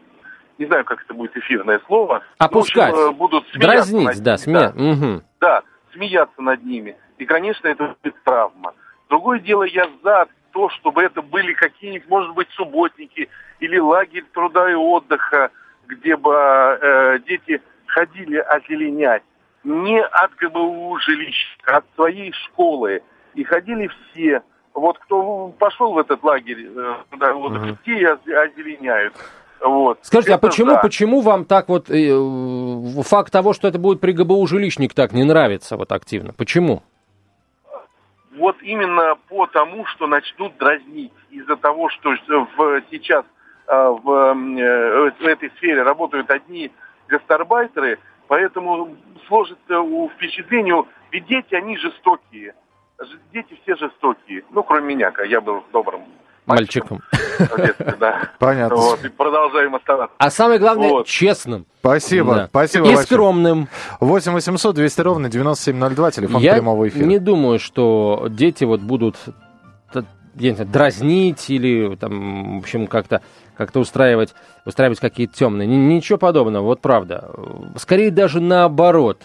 не 0.59 0.67
знаю, 0.67 0.85
как 0.85 1.03
это 1.03 1.15
будет 1.15 1.37
эфирное 1.37 1.81
слово. 1.87 2.23
Опускать. 2.38 2.93
В 2.95 2.99
общем, 2.99 3.11
э, 3.11 3.12
будут 3.19 3.45
смеяться 3.49 3.93
Дразнить, 3.93 4.07
над 4.07 4.23
да, 4.23 4.31
ними, 4.33 4.37
смея. 4.38 4.73
Мгм. 4.75 5.23
да, 5.41 5.62
смеяться 5.93 6.43
над 6.43 6.65
ними. 6.65 6.97
И, 7.19 7.25
конечно, 7.25 7.69
это 7.69 7.97
будет 8.03 8.23
травма. 8.25 8.75
Другое 9.09 9.38
дело, 9.41 9.62
я 9.65 9.88
за 10.03 10.27
то, 10.53 10.69
чтобы 10.71 11.03
это 11.03 11.23
были 11.23 11.53
какие-нибудь, 11.53 12.09
может 12.09 12.35
быть, 12.35 12.49
субботники 12.50 13.29
или 13.61 13.79
лагерь 13.79 14.25
труда 14.33 14.71
и 14.71 14.75
отдыха, 14.75 15.50
где 15.87 16.17
бы 16.17 16.33
э, 16.35 17.19
дети 17.27 17.62
ходили 17.87 18.37
озеленять. 18.38 19.23
Не 19.65 20.00
от 20.03 20.35
ГБУ 20.37 20.99
жилищ, 21.00 21.57
а 21.67 21.79
от 21.79 21.85
своей 21.95 22.33
школы. 22.33 23.03
И 23.35 23.45
ходили 23.45 23.88
все. 24.12 24.43
Вот 24.75 24.99
кто 24.99 25.49
пошел 25.59 25.93
в 25.93 25.99
этот 25.99 26.23
лагерь, 26.23 26.69
э, 26.75 26.95
Мгм. 27.12 27.79
те 27.85 27.93
и 27.99 28.05
озе- 28.05 28.35
озеленяют. 28.37 29.15
Вот. 29.61 29.99
Скажите, 30.03 30.33
а 30.33 30.37
Это 30.37 30.47
почему, 30.47 30.71
за. 30.73 30.79
почему 30.79 31.21
вам 31.21 31.45
так 31.45 31.69
вот 31.69 31.91
э, 31.91 33.03
факт 33.03 33.33
того, 33.33 33.53
что 33.53 33.69
это 33.69 33.79
будет 33.79 34.00
при 34.00 34.12
ГБУ 34.12 34.47
жилищник, 34.47 34.95
так 34.95 35.12
не 35.12 35.25
нравится 35.25 35.77
вот 35.77 35.93
активно? 35.93 36.33
Почему? 36.33 36.83
Вот 38.37 38.57
именно 38.62 39.17
по 39.29 39.47
тому, 39.47 39.85
что 39.87 40.07
начнут 40.07 40.57
дразнить 40.59 41.12
из-за 41.31 41.57
того, 41.57 41.88
что 41.91 42.11
в, 42.11 42.83
сейчас 42.91 43.25
э, 43.67 43.97
в, 44.03 44.11
э, 44.11 45.11
в 45.19 45.27
этой 45.27 45.50
сфере 45.57 45.83
работают 45.83 46.31
одни 46.31 46.71
гастарбайтеры, 47.09 47.99
поэтому 48.29 48.97
сложится 49.27 49.81
у 49.81 50.09
впечатление, 50.11 50.85
ведь 51.11 51.27
дети, 51.27 51.55
они 51.55 51.77
жестокие. 51.77 52.55
Дети 53.33 53.59
все 53.62 53.77
жестокие. 53.77 54.45
Ну, 54.50 54.62
кроме 54.62 54.95
меня, 54.95 55.12
я 55.27 55.41
был 55.41 55.65
добрым 55.73 56.03
Мальчиком. 56.49 57.00
в 57.38 57.57
детстве, 57.57 57.95
да. 58.00 58.31
Понятно. 58.38 58.76
Вот, 58.76 59.05
и 59.05 59.09
продолжаем 59.09 59.75
оставаться. 59.75 60.14
А 60.19 60.31
самое 60.31 60.59
главное, 60.59 60.88
Вот. 60.90 61.07
честным. 61.07 61.67
Спасибо, 61.81 62.35
Да. 62.35 62.47
спасибо 62.49 62.85
И 62.85 62.88
большое. 62.88 63.07
скромным. 63.07 63.69
8 64.00 64.33
800 64.33 64.75
200 64.75 65.00
ровно 65.02 65.28
9702, 65.28 66.11
телефон 66.11 66.40
Я 66.43 66.55
прямого 66.55 66.88
эфира. 66.88 67.05
не 67.05 67.19
думаю, 67.19 67.59
что 67.59 68.26
дети 68.31 68.64
вот 68.64 68.81
будут 68.81 69.17
я 70.40 70.50
не 70.50 70.55
знаю, 70.57 70.71
дразнить 70.71 71.50
или 71.50 71.97
там, 71.97 72.59
в 72.61 72.62
общем, 72.62 72.87
как-то 72.87 73.23
как-то 73.57 73.81
устраивать, 73.81 74.35
устраивать 74.64 75.00
какие-то 75.00 75.35
темные. 75.35 75.67
Ни- 75.67 75.75
Ничего 75.95 76.17
подобного, 76.17 76.62
вот 76.62 76.81
правда. 76.81 77.31
Скорее 77.76 78.12
даже 78.12 78.40
наоборот. 78.40 79.23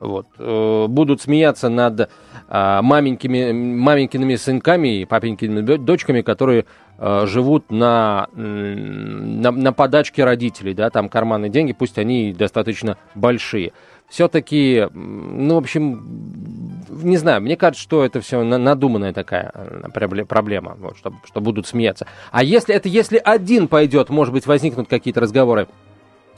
Вот. 0.00 0.26
Э, 0.38 0.86
Будут 0.88 1.20
смеяться 1.20 1.68
над 1.68 2.10
а, 2.48 2.82
маменькими, 2.82 3.52
маменькиными 3.52 4.34
сынками 4.36 5.02
и 5.02 5.04
папенькиными 5.04 5.60
до- 5.60 5.78
дочками, 5.78 6.22
которые 6.22 6.64
э, 6.98 7.26
живут 7.26 7.70
на, 7.70 8.28
на, 8.34 9.50
на 9.52 9.72
подачке 9.72 10.24
родителей, 10.24 10.74
да, 10.74 10.90
там 10.90 11.08
карманные 11.08 11.50
деньги, 11.50 11.72
пусть 11.72 11.98
они 11.98 12.32
достаточно 12.32 12.96
большие. 13.14 13.72
Все-таки, 14.08 14.88
ну, 14.92 15.54
в 15.54 15.58
общем, 15.58 16.84
не 16.88 17.16
знаю, 17.16 17.42
мне 17.42 17.56
кажется, 17.56 17.82
что 17.82 18.04
это 18.04 18.20
все 18.20 18.42
надуманная 18.42 19.12
такая 19.12 19.52
э, 19.54 19.82
пробле- 19.94 20.24
проблема, 20.24 20.76
вот, 20.80 20.96
что, 20.96 21.12
что 21.24 21.40
будут 21.40 21.66
смеяться. 21.66 22.06
А 22.32 22.42
если 22.42 22.74
это, 22.74 22.88
если 22.88 23.20
один 23.22 23.68
пойдет, 23.68 24.08
может 24.08 24.32
быть, 24.34 24.46
возникнут 24.46 24.88
какие-то 24.88 25.20
разговоры, 25.20 25.68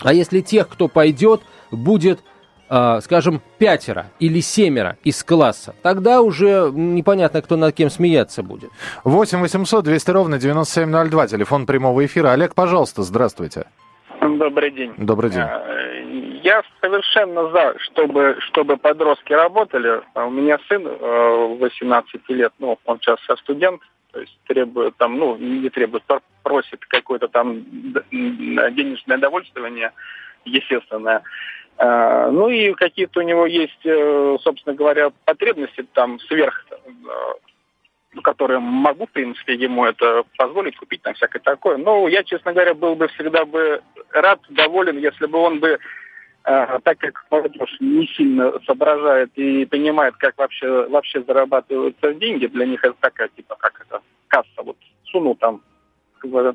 а 0.00 0.12
если 0.12 0.40
тех, 0.40 0.68
кто 0.68 0.88
пойдет, 0.88 1.42
будет, 1.70 2.22
э, 2.72 3.00
скажем, 3.02 3.40
пятеро 3.58 4.06
или 4.18 4.40
семеро 4.40 4.96
из 5.04 5.22
класса, 5.22 5.74
тогда 5.82 6.22
уже 6.22 6.70
непонятно, 6.72 7.42
кто 7.42 7.56
над 7.56 7.74
кем 7.74 7.90
смеяться 7.90 8.42
будет. 8.42 8.70
8 9.04 9.40
800 9.40 9.84
200 9.84 10.10
ровно 10.10 10.38
9702, 10.38 11.26
телефон 11.28 11.66
прямого 11.66 12.04
эфира. 12.04 12.30
Олег, 12.32 12.54
пожалуйста, 12.54 13.02
здравствуйте. 13.02 13.66
Добрый 14.20 14.70
день. 14.70 14.92
Добрый 14.96 15.30
день. 15.30 15.42
Э, 15.42 16.40
Я 16.42 16.62
совершенно 16.80 17.50
за, 17.50 17.74
чтобы, 17.80 18.36
чтобы 18.48 18.76
подростки 18.76 19.32
работали. 19.32 20.00
А 20.14 20.26
У 20.26 20.30
меня 20.30 20.58
сын 20.68 20.86
э, 20.86 21.56
18 21.60 22.20
лет, 22.30 22.52
ну, 22.58 22.78
он 22.84 22.98
сейчас 23.00 23.18
студент, 23.40 23.80
то 24.12 24.20
есть 24.20 24.36
требует 24.46 24.96
там, 24.96 25.18
ну, 25.18 25.36
не 25.36 25.68
требует, 25.70 26.02
пр- 26.04 26.20
просит 26.42 26.84
какое-то 26.86 27.28
там 27.28 27.62
денежное 28.10 29.18
довольствование, 29.18 29.90
естественное. 30.44 31.22
Э, 31.78 32.30
Ну 32.30 32.48
и 32.48 32.72
какие-то 32.74 33.20
у 33.20 33.22
него 33.22 33.46
есть, 33.46 33.84
э, 33.84 34.36
собственно 34.40 34.74
говоря, 34.74 35.10
потребности 35.24 35.86
там 35.94 36.18
сверх, 36.20 36.66
э, 36.70 36.76
ну, 38.14 38.22
которые 38.22 38.58
могу, 38.58 39.06
в 39.06 39.10
принципе, 39.10 39.54
ему 39.54 39.84
это 39.84 40.24
позволить, 40.36 40.76
купить 40.76 41.02
там 41.02 41.14
всякое 41.14 41.40
такое. 41.40 41.78
Но 41.78 42.08
я, 42.08 42.22
честно 42.22 42.52
говоря, 42.52 42.74
был 42.74 42.94
бы 42.94 43.08
всегда 43.08 43.44
бы 43.44 43.82
рад, 44.10 44.40
доволен, 44.50 44.98
если 44.98 45.26
бы 45.26 45.38
он 45.38 45.60
бы, 45.60 45.78
э, 46.44 46.78
так 46.84 46.98
как 46.98 47.24
молодежь 47.30 47.76
не 47.80 48.06
сильно 48.08 48.52
соображает 48.66 49.30
и 49.36 49.64
понимает, 49.64 50.14
как 50.16 50.36
вообще, 50.36 50.88
вообще 50.88 51.22
зарабатываются 51.22 52.14
деньги, 52.14 52.46
для 52.46 52.66
них 52.66 52.84
это 52.84 52.96
такая, 53.00 53.28
типа, 53.28 53.56
как 53.58 53.80
это, 53.80 54.02
касса, 54.28 54.62
вот 54.62 54.76
сунул 55.04 55.36
там 55.36 55.62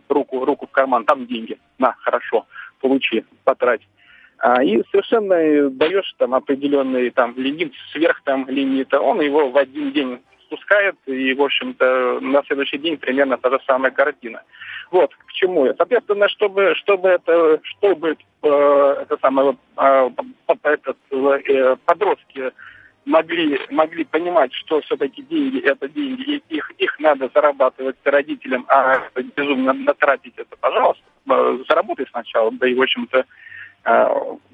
руку, 0.10 0.46
руку 0.46 0.68
в 0.68 0.72
карман, 0.72 1.06
там 1.06 1.26
деньги, 1.26 1.60
на, 1.80 1.94
хорошо, 2.00 2.46
получи, 2.80 3.26
потрать. 3.44 3.82
А, 4.40 4.64
и 4.64 4.84
совершенно 4.92 5.70
даешь 5.70 6.14
там 6.18 6.36
определенный 6.36 7.10
там 7.10 7.34
лимит, 7.38 7.74
сверх 7.92 8.22
там 8.24 8.48
лимита, 8.48 9.00
он 9.02 9.22
его 9.22 9.50
в 9.50 9.58
один 9.58 9.92
день 9.92 10.20
спускает, 10.46 10.96
и, 11.08 11.34
в 11.34 11.42
общем-то, 11.42 12.20
на 12.22 12.44
следующий 12.44 12.78
день 12.78 12.98
примерно 12.98 13.38
та 13.38 13.50
же 13.50 13.60
самая 13.66 13.92
картина. 13.92 14.44
Вот, 14.92 15.14
к 15.14 15.34
чему 15.34 15.66
я. 15.66 15.74
Соответственно, 15.76 16.30
чтобы, 16.30 16.74
чтобы 16.76 17.10
это, 17.10 17.60
чтобы 17.64 18.16
э, 18.44 18.96
это 19.02 19.18
самое, 19.22 19.58
э, 19.76 20.10
этот, 20.64 20.98
э, 21.12 21.76
подростки 21.86 22.52
могли, 23.06 23.60
могли 23.70 24.06
понимать, 24.06 24.54
что 24.54 24.80
все-таки 24.82 25.24
деньги 25.24 25.60
это 25.60 25.90
деньги, 25.90 26.42
и 26.48 26.56
их, 26.56 26.72
их 26.78 27.00
надо 27.00 27.30
зарабатывать 27.34 27.98
родителям, 28.06 28.66
а 28.70 29.02
безумно 29.36 29.74
натратить 29.74 30.36
это, 30.38 30.56
пожалуйста, 30.58 31.04
э, 31.30 31.58
заработай 31.68 32.06
сначала, 32.12 32.52
да 32.52 32.68
и, 32.68 32.76
в 32.76 32.82
общем-то, 32.82 33.20
э, 33.20 33.26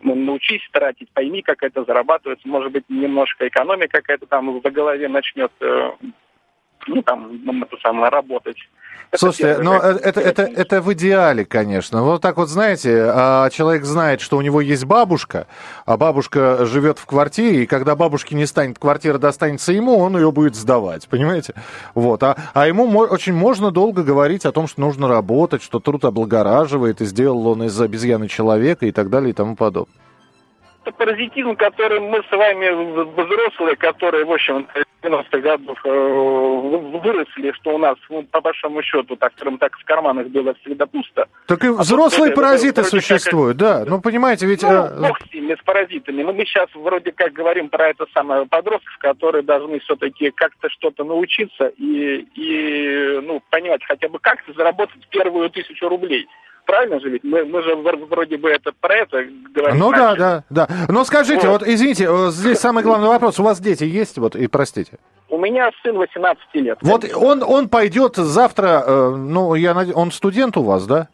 научись 0.04 0.68
тратить, 0.72 1.10
пойми, 1.12 1.42
как 1.42 1.64
это 1.64 1.84
зарабатывается, 1.84 2.48
может 2.48 2.72
быть, 2.72 2.84
немножко 2.88 3.48
экономия 3.48 3.88
какая-то 3.88 4.28
там 4.28 4.60
в 4.60 4.72
голове 4.72 5.08
начнет, 5.08 5.52
э, 5.60 5.92
ну, 6.88 7.02
там, 7.02 7.40
ну, 7.44 7.64
это 7.64 7.78
самое, 7.78 8.10
работать. 8.10 8.58
Слушайте, 9.16 9.44
первое, 9.44 9.64
ну 9.64 9.80
как- 9.80 10.02
это, 10.02 10.22
это, 10.22 10.42
это 10.44 10.82
в 10.82 10.94
идеале, 10.94 11.46
конечно. 11.46 12.04
Вот 12.04 12.22
так 12.22 12.38
вот, 12.38 12.50
знаете, 12.50 13.06
а, 13.14 13.50
человек 13.50 13.86
знает, 13.86 14.22
что 14.22 14.38
у 14.38 14.42
него 14.42 14.62
есть 14.62 14.86
бабушка, 14.86 15.48
а 15.86 15.98
бабушка 15.98 16.66
живет 16.66 16.98
в 17.00 17.06
квартире, 17.06 17.64
и 17.64 17.66
когда 17.66 17.96
бабушки 17.96 18.34
не 18.34 18.46
станет, 18.46 18.80
квартира 18.80 19.18
достанется 19.18 19.72
ему, 19.72 19.98
он 19.98 20.18
ее 20.18 20.32
будет 20.32 20.56
сдавать, 20.56 21.08
понимаете? 21.08 21.54
Вот. 21.94 22.24
А, 22.24 22.38
а 22.54 22.68
ему 22.68 22.86
очень 22.98 23.34
можно 23.34 23.72
долго 23.72 24.04
говорить 24.04 24.46
о 24.46 24.52
том, 24.52 24.68
что 24.68 24.82
нужно 24.82 25.08
работать, 25.08 25.62
что 25.62 25.80
труд 25.80 26.06
облагораживает, 26.06 27.02
и 27.02 27.06
сделал 27.06 27.48
он 27.48 27.64
из 27.64 27.80
обезьяны 27.80 28.28
человека 28.28 28.86
и 28.86 28.92
так 28.92 29.10
далее 29.10 29.32
и 29.32 29.34
тому 29.34 29.56
подобное. 29.56 29.94
Это 30.84 30.92
паразитизм, 30.92 31.56
который 31.56 32.00
мы 32.00 32.22
с 32.30 32.32
вами 32.32 32.70
взрослые, 33.14 33.76
которые, 33.76 34.26
в 34.26 34.32
общем, 34.32 34.68
90-х 35.02 35.40
годов 35.40 35.78
э, 35.84 35.90
выросли, 37.04 37.52
что 37.54 37.76
у 37.76 37.78
нас, 37.78 37.98
ну, 38.10 38.24
по 38.24 38.42
большому 38.42 38.82
счету, 38.82 39.16
так 39.16 39.34
скажем 39.36 39.58
так, 39.58 39.78
в 39.78 39.84
карманах 39.86 40.28
было 40.28 40.54
всегда 40.62 40.86
пусто. 40.86 41.28
Так 41.48 41.64
и 41.64 41.68
а 41.68 41.74
взрослые 41.74 42.32
тут, 42.32 42.36
паразиты 42.36 42.82
это, 42.82 42.90
существуют, 42.90 43.60
как... 43.60 43.86
да. 43.86 43.86
Ну, 43.86 44.02
понимаете, 44.02 44.46
ведь... 44.46 44.64
Ну, 44.64 44.70
э, 44.70 45.08
бог 45.08 45.20
с 45.20 45.34
ними, 45.34 45.56
с 45.56 45.64
паразитами. 45.64 46.24
Но 46.24 46.34
мы 46.34 46.46
сейчас 46.46 46.70
вроде 46.74 47.12
как 47.12 47.34
говорим 47.34 47.70
про 47.70 47.90
это 47.90 48.06
самое 48.14 48.46
подростков, 48.46 48.98
которые 49.00 49.44
должны 49.44 49.80
все-таки 49.80 50.32
как-то 50.32 50.70
что-то 50.70 51.04
научиться 51.04 51.68
и, 51.78 52.26
и, 52.36 53.20
ну, 53.24 53.42
понимать 53.50 53.84
хотя 53.86 54.08
бы 54.10 54.20
как-то 54.20 54.54
заработать 54.54 55.08
первую 55.10 55.50
тысячу 55.50 55.90
рублей. 55.90 56.28
Правильно 56.66 57.00
же 57.00 57.10
ведь? 57.10 57.24
Мы, 57.24 57.46
мы 57.46 57.62
же 57.62 57.76
вроде 57.76 58.38
бы 58.38 58.50
это 58.50 58.72
про 58.80 58.96
это 58.96 59.26
говорим. 59.54 59.80
Ну 59.80 59.92
да, 59.92 60.16
да, 60.16 60.44
да. 60.50 60.68
Но 60.88 61.04
скажите, 61.04 61.48
вот. 61.48 61.62
вот 61.62 61.68
извините, 61.68 62.08
здесь 62.30 62.60
самый 62.60 62.84
главный 62.84 63.08
вопрос. 63.08 63.40
У 63.40 63.44
вас 63.44 63.60
дети 63.60 63.84
есть? 63.84 64.18
Вот, 64.18 64.36
и 64.36 64.48
простите. 64.48 64.98
У 65.30 65.38
меня 65.38 65.72
сын 65.82 65.98
18 65.98 66.44
лет. 66.54 66.78
Вот 66.82 67.06
он, 67.16 67.44
он 67.44 67.68
пойдет 67.68 68.16
завтра, 68.16 68.84
э, 68.86 69.16
ну, 69.16 69.56
я 69.56 69.74
надеюсь, 69.74 69.98
он 69.98 70.12
студент 70.12 70.56
у 70.58 70.64
вас, 70.64 70.86
да? 70.86 71.10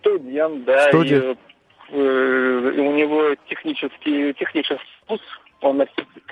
Студент, 0.00 0.64
да. 0.64 0.88
Студент. 0.88 1.38
И, 1.90 1.96
э, 1.96 2.72
у 2.78 2.92
него 2.92 3.34
технический, 3.48 4.32
технический 4.34 4.78
вуз, 5.08 5.20
он 5.64 5.82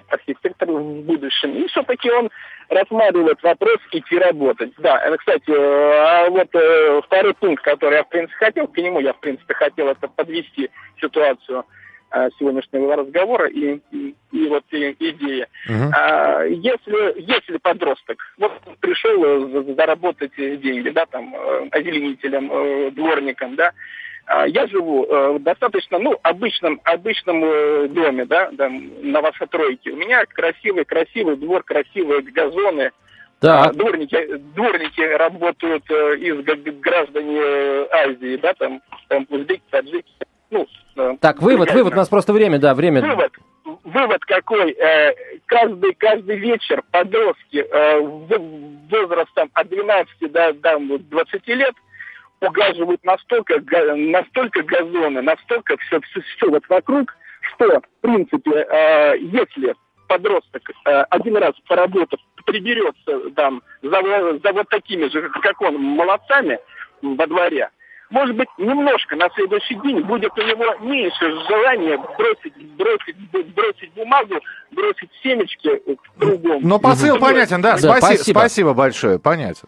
архитектор 0.08 0.70
в 0.70 1.02
будущем. 1.02 1.54
И 1.54 1.66
все-таки 1.68 2.10
он 2.10 2.30
рассматривает 2.68 3.42
вопрос 3.42 3.78
идти 3.90 4.18
работать. 4.18 4.72
Да, 4.78 4.98
это, 4.98 5.16
кстати, 5.16 5.50
э, 5.50 5.54
а 5.56 6.30
вот 6.30 6.48
э, 6.54 7.00
второй 7.04 7.34
пункт, 7.34 7.64
который 7.64 7.96
я, 7.96 8.04
в 8.04 8.08
принципе, 8.08 8.46
хотел, 8.46 8.68
к 8.68 8.76
нему 8.76 9.00
я, 9.00 9.12
в 9.12 9.20
принципе, 9.20 9.54
хотел 9.54 9.88
это 9.88 10.08
подвести 10.08 10.70
ситуацию 11.00 11.64
э, 12.12 12.28
сегодняшнего 12.38 12.96
разговора 12.96 13.48
и, 13.48 13.80
и, 13.90 14.14
и 14.32 14.48
вот 14.48 14.64
и, 14.70 14.96
идея. 14.98 15.48
Uh-huh. 15.68 15.90
А, 15.94 16.44
если, 16.44 17.20
если 17.20 17.56
подросток 17.58 18.18
вот 18.38 18.52
пришел 18.80 19.74
заработать 19.74 20.36
деньги, 20.36 20.90
да, 20.90 21.06
там, 21.06 21.34
озеленителем, 21.70 22.94
дворником, 22.94 23.56
да, 23.56 23.72
я 24.46 24.66
живу 24.66 25.04
э, 25.04 25.32
в 25.32 25.42
достаточно, 25.42 25.98
ну, 25.98 26.18
обычном, 26.22 26.80
обычном 26.84 27.44
э, 27.44 27.88
доме, 27.88 28.24
да, 28.24 28.50
там, 28.56 28.90
на 29.02 29.20
Новостройке. 29.20 29.90
У 29.90 29.96
меня 29.96 30.24
красивый, 30.26 30.84
красивый 30.84 31.36
двор, 31.36 31.62
красивые 31.62 32.22
газоны. 32.22 32.90
Да. 33.40 33.64
А, 33.64 33.72
дворники, 33.72 34.36
дворники 34.54 35.00
работают 35.00 35.84
э, 35.90 36.16
из 36.18 36.44
граждане 36.80 37.40
Азии, 37.90 38.36
да, 38.36 38.54
там, 38.54 38.80
там 39.08 39.26
узбеки, 39.28 39.62
таджики. 39.70 40.12
Ну, 40.50 40.66
так, 41.20 41.40
вывод, 41.40 41.72
вывод, 41.72 41.94
у 41.94 41.96
нас 41.96 42.08
просто 42.08 42.32
время, 42.32 42.58
да, 42.58 42.74
время. 42.74 43.00
Вывод, 43.00 43.32
вывод 43.84 44.24
какой? 44.26 44.76
Каждый, 45.46 45.94
каждый 45.94 46.36
вечер 46.36 46.82
подростки 46.90 47.66
возрастом 48.90 49.50
от 49.54 49.68
12 49.70 50.30
до, 50.30 50.52
до 50.52 50.78
20 50.98 51.48
лет– 51.48 51.74
угаживают 52.42 53.02
настолько, 53.04 53.62
настолько 53.94 54.62
газоны, 54.62 55.22
настолько 55.22 55.76
все, 55.78 56.00
все, 56.00 56.20
все 56.20 56.50
вот 56.50 56.62
вокруг, 56.68 57.14
что, 57.40 57.80
в 57.80 58.00
принципе, 58.00 58.66
э, 58.68 59.18
если 59.18 59.74
подросток 60.08 60.62
э, 60.84 61.02
один 61.10 61.36
раз 61.36 61.54
поработав, 61.66 62.20
приберется 62.44 63.30
там 63.36 63.62
за, 63.82 64.02
за 64.42 64.52
вот 64.52 64.68
такими 64.68 65.08
же, 65.08 65.28
как 65.28 65.60
он, 65.60 65.76
молодцами 65.76 66.58
во 67.00 67.26
дворе, 67.26 67.70
может 68.12 68.36
быть, 68.36 68.48
немножко 68.58 69.16
на 69.16 69.28
следующий 69.30 69.74
день 69.76 70.02
будет 70.02 70.32
у 70.38 70.42
него 70.42 70.76
меньше 70.80 71.30
желания 71.48 71.96
бросить, 71.96 72.76
бросить, 72.76 73.16
бросить 73.54 73.92
бумагу, 73.94 74.34
бросить 74.70 75.10
семечки 75.22 75.82
кругом. 76.18 76.60
Но 76.62 76.78
посыл 76.78 77.18
понятен, 77.18 77.62
да. 77.62 77.72
да 77.72 77.78
спасибо, 77.78 77.98
спасибо. 77.98 78.38
спасибо 78.38 78.74
большое, 78.74 79.18
понятен. 79.18 79.66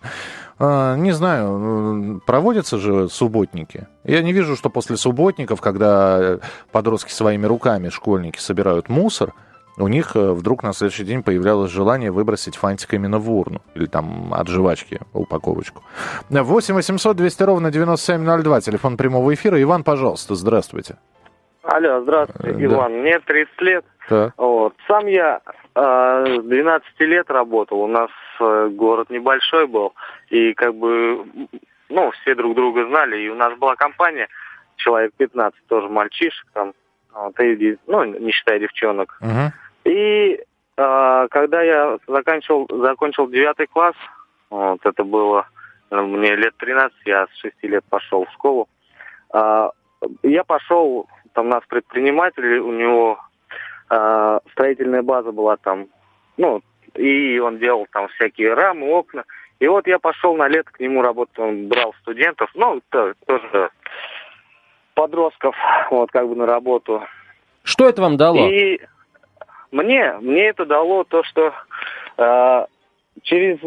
А, 0.59 0.95
не 0.97 1.13
знаю, 1.13 2.21
проводятся 2.27 2.79
же 2.79 3.09
субботники. 3.09 3.89
Я 4.05 4.23
не 4.23 4.33
вижу, 4.33 4.57
что 4.57 4.69
после 4.69 4.99
субботников, 4.99 5.63
когда 5.63 6.39
подростки 6.71 7.11
своими 7.11 7.47
руками, 7.47 7.89
школьники, 7.89 8.39
собирают 8.39 8.91
мусор, 8.91 9.33
у 9.77 9.89
них 9.89 10.15
э, 10.15 10.33
вдруг 10.33 10.63
на 10.63 10.73
следующий 10.73 11.05
день 11.05 11.23
появлялось 11.23 11.71
желание 11.71 12.11
выбросить 12.11 12.57
фантик 12.57 12.95
именно 12.95 13.19
в 13.19 13.31
урну. 13.31 13.61
Или 13.75 13.87
там 13.87 14.33
от 14.33 14.49
жвачки 14.49 15.01
упаковочку. 15.13 15.83
8 16.31 16.75
800 16.75 17.17
200 17.17 17.43
ровно 17.43 17.71
9702, 17.71 18.61
телефон 18.61 18.97
прямого 18.97 19.35
эфира. 19.35 19.61
Иван, 19.61 19.83
пожалуйста, 19.83 20.35
здравствуйте. 20.35 20.97
Алло, 21.65 22.03
здравствуйте, 22.03 22.51
э, 22.51 22.65
Иван. 22.65 22.93
Да. 22.93 22.99
Мне 22.99 23.19
30 23.21 23.61
лет. 23.63 23.85
Да. 24.11 24.33
Вот. 24.37 24.75
Сам 24.87 25.07
я 25.07 25.41
э, 25.75 26.41
12 26.43 27.01
лет 27.01 27.31
работал. 27.31 27.81
У 27.81 27.87
нас 27.89 28.11
э, 28.41 28.69
город 28.69 29.11
небольшой 29.11 29.67
был. 29.67 29.95
И 30.29 30.53
как 30.55 30.75
бы, 30.75 31.25
ну, 31.89 32.11
все 32.13 32.35
друг 32.35 32.55
друга 32.55 32.87
знали. 32.87 33.23
И 33.23 33.29
у 33.29 33.35
нас 33.35 33.59
была 33.59 33.77
компания, 33.77 34.29
человек 34.77 35.13
15, 35.17 35.67
тоже 35.67 35.89
мальчишек 35.89 36.47
там. 36.53 36.75
Вот, 37.15 37.39
и, 37.41 37.79
ну, 37.87 38.05
не 38.05 38.33
считая 38.33 38.59
девчонок. 38.59 39.19
Uh-huh. 39.23 39.51
И 39.85 40.41
э, 40.77 41.27
когда 41.31 41.63
я 41.63 41.99
заканчивал, 42.09 42.67
закончил 42.71 43.29
9 43.29 43.71
класс, 43.71 43.95
вот, 44.51 44.85
это 44.85 45.05
было 45.05 45.47
мне 45.91 46.35
лет 46.35 46.55
13, 46.57 46.97
я 47.07 47.27
с 47.27 47.41
6 47.41 47.55
лет 47.63 47.85
пошел 47.89 48.25
в 48.25 48.33
школу. 48.33 48.69
Э, 49.33 49.69
я 50.23 50.45
пошел, 50.45 51.07
там 51.35 51.49
нас 51.49 51.63
предприниматель, 51.69 52.59
у 52.59 52.73
него 52.73 53.19
э, 53.91 54.39
строительная 54.53 55.03
база 55.03 55.31
была 55.31 55.57
там, 55.57 55.87
ну, 56.37 56.63
и 56.95 57.39
он 57.39 57.59
делал 57.59 57.87
там 57.93 58.09
всякие 58.09 58.55
рамы, 58.55 58.91
окна. 58.91 59.25
И 59.61 59.69
вот 59.69 59.87
я 59.87 59.99
пошел 59.99 60.37
на 60.37 60.49
лето 60.49 60.71
к 60.73 60.81
нему 60.81 61.01
работать, 61.01 61.39
он 61.39 61.69
брал 61.69 61.95
студентов, 62.01 62.51
ну, 62.55 62.81
то, 62.91 63.15
тоже 63.27 63.71
подростков, 64.95 65.55
вот, 65.91 66.11
как 66.11 66.29
бы 66.29 66.37
на 66.37 66.47
работу. 66.47 67.03
Что 67.63 67.89
это 67.89 68.03
вам 68.03 68.17
дало? 68.17 68.49
И 68.49 68.81
мне, 69.71 70.15
мне 70.21 70.49
это 70.49 70.67
дало 70.67 71.05
то, 71.05 71.23
что 71.25 71.53
э, 72.17 72.67
через 73.23 73.59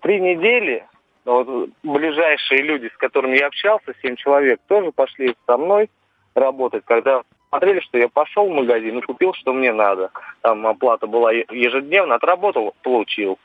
три 0.00 0.20
недели 0.20 0.84
вот, 1.24 1.70
ближайшие 1.82 2.62
люди, 2.62 2.90
с 2.94 2.96
которыми 2.96 3.36
я 3.36 3.46
общался, 3.46 3.94
семь 4.02 4.16
человек, 4.16 4.60
тоже 4.68 4.92
пошли 4.92 5.34
со 5.46 5.56
мной 5.56 5.90
работать, 6.34 6.84
когда 6.84 7.22
смотрели, 7.48 7.80
что 7.80 7.98
я 7.98 8.08
пошел 8.08 8.48
в 8.48 8.54
магазин 8.54 8.98
и 8.98 9.02
купил, 9.02 9.32
что 9.34 9.52
мне 9.52 9.72
надо. 9.72 10.10
Там 10.42 10.66
оплата 10.66 11.06
была 11.06 11.32
ежедневно, 11.32 12.16
отработал, 12.16 12.74
получил. 12.82 13.38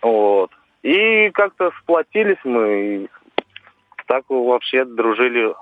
Вот. 0.00 0.50
И 0.82 1.30
как-то 1.30 1.72
сплотились 1.80 2.38
мы, 2.44 2.84
и 2.84 3.08
так 4.06 4.24
вообще 4.28 4.84
дружили, 4.84 5.54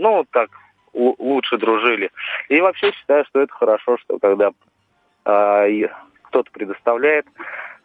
ну, 0.00 0.24
так, 0.32 0.50
лучше 0.94 1.58
дружили. 1.58 2.10
И 2.48 2.60
вообще 2.60 2.92
считаю, 2.92 3.24
что 3.26 3.40
это 3.40 3.52
хорошо, 3.52 3.98
что 3.98 4.18
когда 4.18 4.50
э, 5.26 5.88
кто-то 6.22 6.50
предоставляет 6.50 7.26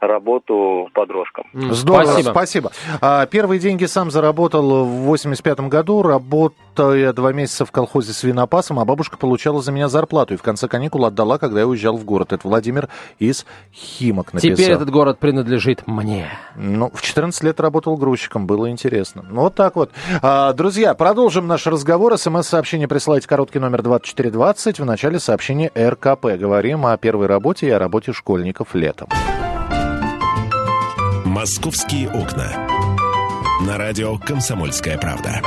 работу 0.08 0.90
подросткам. 0.94 1.46
Здорово, 1.54 2.12
спасибо. 2.12 2.32
спасибо. 2.32 2.72
А, 3.02 3.26
первые 3.26 3.60
деньги 3.60 3.86
сам 3.86 4.12
заработал 4.12 4.86
в 4.86 5.06
85 5.06 5.62
году, 5.62 6.02
работая 6.02 7.14
два 7.14 7.34
месяца 7.34 7.66
в 7.66 7.72
колхозе 7.72 8.14
свинопасом, 8.14 8.80
а 8.80 8.86
бабушка 8.86 9.18
получала 9.18 9.62
за 9.62 9.72
меня 9.72 9.88
зарплату 9.88 10.34
и 10.34 10.38
в 10.38 10.42
конце 10.42 10.68
каникул 10.68 11.06
отдала, 11.06 11.38
когда 11.38 11.62
я 11.62 11.68
уезжал 11.68 11.98
в 11.98 12.06
город. 12.06 12.34
Это 12.34 12.48
Владимир 12.48 12.90
из 13.20 13.46
Химок 13.74 14.34
написал. 14.34 14.56
Теперь 14.56 14.72
этот 14.72 14.90
город 14.90 15.20
принадлежит 15.20 15.88
мне. 15.88 16.30
Ну, 16.56 16.92
в 16.94 17.02
14 17.02 17.44
лет 17.44 17.60
работал 17.60 17.98
грузчиком, 17.98 18.48
было 18.48 18.70
интересно. 18.70 19.26
Ну, 19.30 19.42
вот 19.42 19.56
так 19.56 19.76
вот. 19.76 19.92
А, 20.22 20.54
друзья, 20.54 20.94
продолжим 20.94 21.48
наш 21.48 21.68
разговор. 21.68 22.18
СМС-сообщение 22.18 22.88
присылайте 22.88 23.28
короткий 23.28 23.60
номер 23.60 23.82
2420. 23.82 24.80
В 24.80 24.86
начале 24.86 25.20
сообщения 25.20 25.72
РКП. 25.76 26.26
Говорим 26.38 26.86
о 26.86 26.98
первой 26.98 27.28
работе 27.28 27.68
и 27.68 27.70
о 27.70 27.80
работе 27.80 28.14
школьников 28.14 28.76
летом. 28.76 29.10
«Московские 31.36 32.10
окна». 32.10 32.48
На 33.68 33.78
радио 33.78 34.18
«Комсомольская 34.18 34.98
правда». 34.98 35.42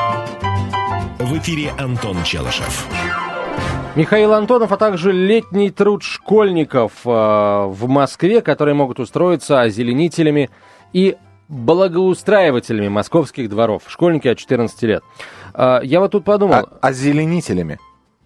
В 1.19 1.39
эфире 1.39 1.71
Антон 1.79 2.23
Челышев. 2.25 2.87
Михаил 3.97 4.35
Антонов, 4.35 4.71
а 4.71 4.77
также 4.77 5.13
летний 5.13 5.71
труд 5.71 6.03
школьников 6.03 6.93
э, 7.07 7.09
в 7.09 7.89
Москве, 7.89 8.43
которые 8.43 8.75
могут 8.75 9.01
устроиться 9.01 9.63
озеленителями 9.63 10.51
и 10.93 11.17
благоустраивателями 11.49 12.89
московских 12.89 13.49
дворов. 13.49 13.85
Школьники 13.87 14.29
от 14.29 14.37
14 14.37 14.83
лет. 14.83 15.03
Э, 15.55 15.81
я 15.83 16.01
вот 16.01 16.13
тут 16.13 16.23
подумал... 16.23 16.69
А, 16.83 16.89
озеленителями? 16.89 17.79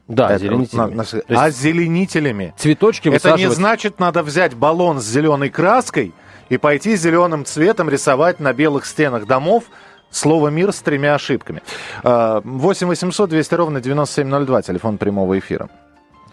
Да, 0.09 0.25
это, 0.25 0.35
озеленителями. 0.35 0.95
На, 0.95 1.05
на, 1.29 1.45
озеленителями. 1.45 2.55
Цветочки 2.59 3.07
Это 3.07 3.15
высаживать. 3.19 3.41
не 3.41 3.55
значит, 3.55 4.01
надо 4.01 4.25
взять 4.25 4.55
баллон 4.55 5.01
с 5.01 5.05
зеленой 5.05 5.49
краской 5.49 6.13
и 6.49 6.57
пойти 6.57 6.97
зеленым 6.97 7.45
цветом 7.45 7.89
рисовать 7.89 8.41
на 8.41 8.53
белых 8.53 8.87
стенах 8.87 9.27
домов 9.27 9.65
слово 10.11 10.49
«мир» 10.49 10.73
с 10.73 10.81
тремя 10.81 11.15
ошибками. 11.15 11.63
8 12.03 12.87
800 12.87 13.31
200 13.31 13.55
ровно 13.55 13.81
9702, 13.81 14.63
телефон 14.63 14.99
прямого 14.99 15.39
эфира. 15.39 15.69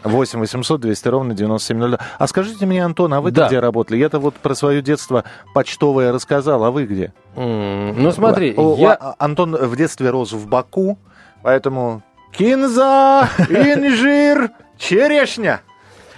8 0.03 0.39
800 0.39 0.79
200 0.79 1.07
ровно 1.09 1.33
9702. 1.33 1.99
А 2.17 2.27
скажите 2.27 2.65
мне, 2.65 2.83
Антон, 2.83 3.13
а 3.13 3.21
вы 3.21 3.31
да. 3.31 3.47
где 3.47 3.59
работали? 3.59 3.97
Я-то 3.97 4.19
вот 4.19 4.35
про 4.35 4.55
свое 4.55 4.81
детство 4.81 5.25
почтовое 5.53 6.11
рассказал, 6.11 6.63
а 6.63 6.71
вы 6.71 6.85
где? 6.85 7.13
Mm, 7.35 7.95
ну 7.97 8.11
смотри, 8.11 8.53
О, 8.55 8.75
я... 8.77 9.15
Антон 9.19 9.55
в 9.55 9.75
детстве 9.75 10.09
рос 10.09 10.31
в 10.31 10.47
Баку, 10.47 10.97
поэтому 11.43 12.01
кинза, 12.31 13.27
инжир, 13.49 14.51
черешня. 14.77 15.61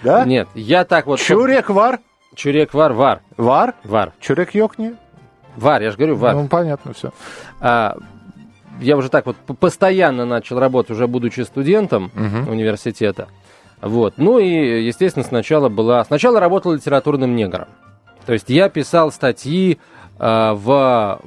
Да? 0.03 0.25
Нет, 0.25 0.47
я 0.53 0.85
так 0.85 1.07
вот... 1.07 1.19
Чурек 1.19 1.69
вар. 1.69 1.99
Чурек 2.35 2.73
вар, 2.73 2.93
вар. 2.93 3.21
Вар? 3.37 3.75
Вар. 3.83 4.13
Чурек 4.19 4.55
йокни. 4.55 4.95
Вар, 5.57 5.81
я 5.81 5.91
же 5.91 5.97
говорю, 5.97 6.15
вар. 6.15 6.35
Ну, 6.35 6.47
понятно 6.47 6.93
все. 6.93 7.11
А, 7.59 7.97
я 8.79 8.95
уже 8.95 9.09
так 9.09 9.25
вот 9.25 9.35
постоянно 9.59 10.25
начал 10.25 10.59
работать, 10.59 10.91
уже 10.91 11.07
будучи 11.07 11.41
студентом 11.41 12.05
угу. 12.15 12.51
университета. 12.51 13.27
Вот. 13.81 14.13
Ну 14.17 14.39
и, 14.39 14.85
естественно, 14.85 15.25
сначала 15.25 15.67
была... 15.67 16.03
Сначала 16.05 16.39
работал 16.39 16.73
литературным 16.73 17.35
негром. 17.35 17.67
То 18.25 18.33
есть 18.33 18.49
я 18.49 18.69
писал 18.69 19.11
статьи 19.11 19.79
в... 20.21 21.19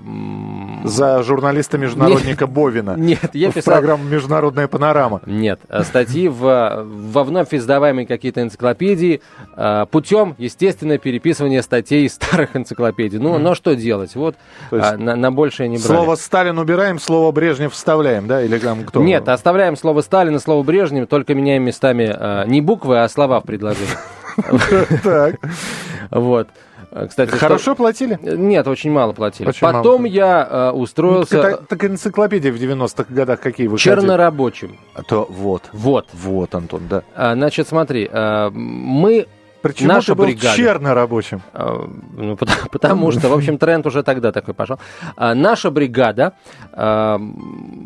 За 0.84 1.22
журналиста-международника 1.24 2.46
Бовина. 2.46 2.94
Нет, 2.96 3.30
я 3.32 3.50
писал... 3.50 3.74
В 3.74 3.76
программу 3.78 4.04
«Международная 4.04 4.68
панорама». 4.68 5.20
Нет, 5.26 5.58
э, 5.68 5.82
статьи 5.82 6.28
в, 6.28 6.84
во 6.84 7.24
вновь 7.24 7.52
издаваемые 7.52 8.06
какие-то 8.06 8.42
энциклопедии 8.42 9.20
э, 9.56 9.86
путем, 9.90 10.36
естественно, 10.38 10.98
переписывания 10.98 11.62
статей 11.62 12.06
из 12.06 12.14
старых 12.14 12.54
энциклопедий. 12.54 13.18
Ну, 13.18 13.38
но 13.38 13.56
что 13.56 13.74
делать? 13.74 14.14
Вот 14.14 14.36
а, 14.70 14.96
на, 14.96 15.16
на 15.16 15.32
большее 15.32 15.68
не 15.68 15.78
брали. 15.78 15.86
Слово 15.88 16.14
«Сталин» 16.14 16.58
убираем, 16.58 17.00
слово 17.00 17.32
«Брежнев» 17.32 17.72
вставляем, 17.72 18.28
да? 18.28 18.42
Или 18.42 18.58
там 18.58 18.84
кто? 18.84 19.02
Нет, 19.02 19.28
оставляем 19.28 19.76
слово 19.76 20.02
«Сталин» 20.02 20.36
и 20.36 20.38
слово 20.38 20.62
«Брежнев», 20.62 21.08
только 21.08 21.34
меняем 21.34 21.64
местами 21.64 22.46
не 22.46 22.60
буквы, 22.60 23.02
а 23.02 23.08
слова 23.08 23.40
в 23.40 23.44
предложении. 23.44 23.88
Так. 25.02 25.36
Вот. 26.10 26.48
Э, 26.94 27.08
кстати, 27.08 27.30
Хорошо 27.30 27.72
что... 27.72 27.74
платили? 27.74 28.18
Нет, 28.22 28.68
очень 28.68 28.92
мало 28.92 29.12
платили. 29.12 29.48
Очень 29.48 29.60
Потом 29.60 30.02
мало. 30.02 30.12
я 30.12 30.48
э, 30.48 30.70
устроился... 30.70 31.36
Ну, 31.36 31.42
так, 31.42 31.66
так 31.66 31.84
энциклопедии 31.84 32.50
в 32.50 32.56
90-х 32.56 33.12
годах 33.12 33.40
какие 33.40 33.66
выходили? 33.66 33.96
Чернорабочим. 33.96 34.78
А 34.94 35.02
то 35.02 35.26
вот. 35.28 35.62
Вот. 35.72 36.06
Вот, 36.12 36.54
Антон, 36.54 36.82
да. 36.88 37.02
А, 37.16 37.34
значит, 37.34 37.66
смотри, 37.66 38.08
а, 38.12 38.50
мы 38.50 39.26
Почему 39.64 39.88
Наша 39.88 40.08
ты 40.08 40.14
был 40.14 40.26
бригада. 40.26 40.56
чернорабочим? 40.58 41.40
А, 41.54 41.88
ну, 42.12 42.36
потому, 42.36 42.58
потому 42.70 43.10
что, 43.12 43.28
в 43.30 43.32
общем, 43.32 43.56
тренд 43.56 43.86
уже 43.86 44.02
тогда 44.02 44.30
такой 44.30 44.52
пошел. 44.52 44.78
А, 45.16 45.34
наша 45.34 45.70
бригада 45.70 46.34
а, 46.74 47.18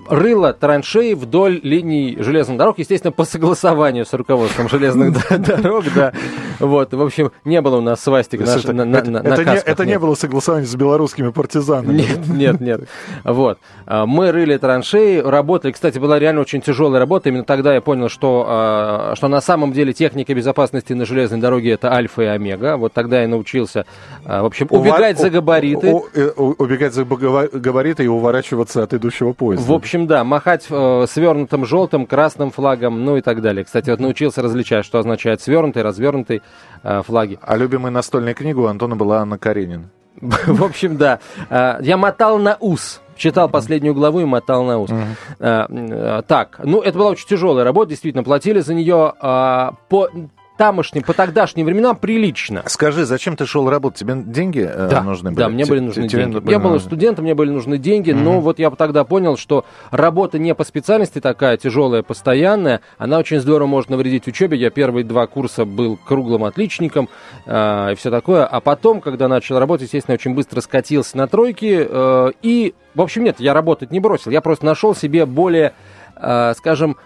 рыла 0.09 0.53
траншеи 0.55 1.13
вдоль 1.13 1.61
линий 1.63 2.17
железных 2.19 2.59
дорог, 2.59 2.81
естественно, 2.81 3.13
по 3.13 3.23
согласованию 3.23 4.05
с 4.07 4.13
руководством 4.13 4.69
железных 4.69 5.15
дорог, 5.39 5.85
да. 5.95 6.13
Вот, 6.59 6.93
в 6.93 7.01
общем, 7.01 7.31
не 7.45 7.61
было 7.61 7.77
у 7.77 7.81
нас 7.81 8.01
свастик 8.03 8.41
это, 8.41 8.73
на, 8.73 8.85
на, 8.85 9.01
на, 9.05 9.19
это, 9.19 9.45
не, 9.45 9.59
это 9.59 9.87
не 9.87 10.01
было 10.01 10.17
согласование 10.17 10.67
с 10.67 10.75
белорусскими 10.75 11.29
партизанами. 11.29 11.99
Нет, 11.99 12.27
нет, 12.27 12.61
нет. 12.61 12.89
Вот. 13.23 13.61
Мы 13.87 14.33
рыли 14.33 14.57
траншеи, 14.57 15.19
работали. 15.19 15.71
Кстати, 15.71 16.01
была 16.01 16.19
реально 16.19 16.41
очень 16.41 16.61
тяжелая 16.61 16.99
работа. 16.99 17.29
Именно 17.29 17.45
тогда 17.45 17.73
я 17.75 17.81
понял, 17.81 18.09
что, 18.09 19.13
что 19.15 19.29
на 19.29 19.41
самом 19.41 19.73
деле 19.73 19.93
техника 19.93 20.35
безопасности 20.35 20.93
на 20.93 21.07
железной 21.07 21.39
дороге 21.39 21.68
это 21.69 21.93
альфа 21.93 22.23
и 22.23 22.27
омега. 22.27 22.77
Вот 22.77 22.93
тогда 22.93 23.23
я 23.23 23.29
научился, 23.29 23.87
а, 24.25 24.43
в 24.43 24.47
общем, 24.47 24.67
убегать 24.71 25.17
Увар... 25.17 25.17
за 25.17 25.31
габариты. 25.31 26.01
Э, 26.15 26.31
убегать 26.37 26.95
за 26.95 27.05
габариты 27.05 28.05
и 28.05 28.09
уворачиваться 28.09 28.83
от 28.83 28.95
идущего 28.95 29.33
поезда. 29.33 29.71
В 29.71 29.75
общем, 29.75 30.07
да, 30.07 30.25
махать 30.25 30.67
э, 30.71 31.07
свернутым 31.09 31.65
желтым, 31.65 32.07
красным 32.07 32.51
флагом, 32.51 33.05
ну 33.05 33.17
и 33.17 33.21
так 33.21 33.43
далее. 33.43 33.65
Кстати, 33.65 33.91
вот 33.91 34.01
научился 34.01 34.43
различать, 34.43 34.85
что 34.85 34.99
означает 34.99 35.41
свернутый, 35.41 35.83
развернутый 35.83 36.43
э, 36.83 37.03
флаги. 37.03 37.39
А 37.43 37.57
любимая 37.57 37.91
настольная 37.91 38.35
книга 38.35 38.61
у 38.61 38.67
Антона 38.67 38.97
была 38.97 39.19
Анна 39.21 39.39
Каренина. 39.39 39.91
В 40.21 40.65
общем, 40.65 40.97
да. 40.97 41.21
А, 41.49 41.79
я 41.81 41.97
мотал 41.97 42.39
на 42.39 42.57
ус. 42.61 43.01
Читал 43.17 43.49
последнюю 43.49 43.95
главу 43.95 44.21
и 44.21 44.25
мотал 44.25 44.63
на 44.63 44.79
ус. 44.79 44.91
Uh-huh. 44.91 46.23
Так, 46.23 46.61
ну, 46.63 46.81
это 46.81 46.97
была 46.97 47.11
очень 47.11 47.27
тяжелая 47.27 47.65
работа, 47.65 47.91
действительно, 47.91 48.23
платили 48.23 48.61
за 48.61 48.75
нее 48.75 49.13
по 49.21 50.09
тамошним, 50.59 51.03
по 51.05 51.15
тогдашним 51.15 51.65
временам 51.65 51.97
прилично. 51.97 52.63
Скажи, 52.67 53.07
зачем 53.07 53.37
ты 53.37 53.47
шел 53.47 53.71
работать? 53.71 54.01
Тебе 54.01 54.15
деньги 54.17 54.69
э, 54.69 54.89
да, 54.91 55.03
нужны 55.03 55.31
были? 55.31 55.39
Да, 55.39 55.49
мне 55.49 55.65
были 55.65 55.81
нужны 55.81 56.09
Тебе 56.09 56.25
деньги. 56.25 56.39
Были... 56.41 56.51
Я 56.51 56.59
был 56.59 56.79
студентом, 56.81 57.25
мне 57.25 57.35
были 57.35 57.51
нужны 57.51 57.79
деньги, 57.79 58.11
mm-hmm. 58.11 58.23
но 58.23 58.41
вот 58.41 58.59
я 58.59 58.71
тогда 58.71 59.05
понял, 59.05 59.39
что 59.39 59.65
работа 59.91 60.39
не 60.39 60.55
по 60.55 60.65
специальности 60.65 61.21
такая 61.21 61.57
тяжелая, 61.57 62.03
постоянная, 62.03 62.81
она 62.99 63.19
очень 63.19 63.41
здорово 63.41 63.69
может 63.69 63.89
навредить 63.89 64.27
учебе. 64.27 64.59
Я 64.59 64.71
первые 64.71 65.05
два 65.05 65.27
курса 65.27 65.65
был 65.65 65.97
круглым 65.97 66.45
отличником 66.45 67.09
э, 67.47 67.93
и 67.93 67.95
все 67.95 68.11
такое, 68.11 68.45
а 68.45 68.61
потом, 68.61 69.01
когда 69.01 69.29
начал 69.29 69.59
работать, 69.59 69.85
естественно, 69.85 70.15
очень 70.15 70.35
быстро 70.35 70.61
скатился 70.61 71.17
на 71.17 71.29
тройки 71.29 71.87
э, 71.89 72.33
и, 72.43 72.75
в 72.97 73.01
общем, 73.01 73.23
нет, 73.23 73.37
я 73.39 73.55
работать 73.55 73.93
не 73.93 74.01
бросил, 74.01 74.33
я 74.33 74.41
просто 74.41 74.67
нашел 74.67 74.95
себе 74.95 75.25
более, 75.25 75.73
э, 76.17 76.53
скажем, 76.57 76.97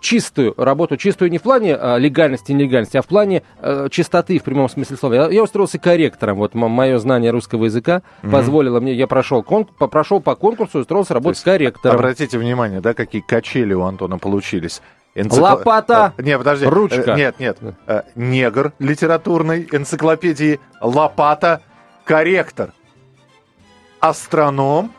чистую 0.00 0.54
работу, 0.56 0.96
чистую 0.96 1.30
не 1.30 1.38
в 1.38 1.42
плане 1.42 1.76
а, 1.76 1.96
легальности, 1.96 2.52
нелегальности, 2.52 2.96
а 2.96 3.02
в 3.02 3.06
плане 3.06 3.42
а, 3.60 3.88
чистоты 3.88 4.38
в 4.38 4.42
прямом 4.42 4.68
смысле 4.68 4.96
слова. 4.96 5.14
Я, 5.14 5.28
я 5.28 5.42
устроился 5.42 5.78
корректором. 5.78 6.38
Вот 6.38 6.54
мое 6.54 6.98
знание 6.98 7.30
русского 7.30 7.66
языка 7.66 8.02
mm-hmm. 8.22 8.30
позволило 8.30 8.80
мне, 8.80 8.94
я 8.94 9.06
прошел, 9.06 9.42
кон, 9.42 9.66
прошел 9.66 10.20
по 10.20 10.34
конкурсу, 10.34 10.80
устроился 10.80 11.14
работать 11.14 11.42
корректором. 11.42 11.96
Обратите 11.96 12.38
внимание, 12.38 12.80
да, 12.80 12.94
какие 12.94 13.22
качели 13.22 13.74
у 13.74 13.82
Антона 13.82 14.18
получились. 14.18 14.80
Энцикл... 15.14 15.42
Лопата. 15.42 16.14
Э, 16.16 16.22
нет, 16.22 16.38
подожди. 16.38 16.66
Ручка. 16.66 17.14
Нет, 17.14 17.40
нет. 17.40 17.58
Э, 17.86 18.02
негр 18.14 18.72
литературной 18.78 19.68
энциклопедии. 19.70 20.60
Лопата. 20.80 21.62
Корректор. 22.04 22.72
Астроном. 24.00 24.92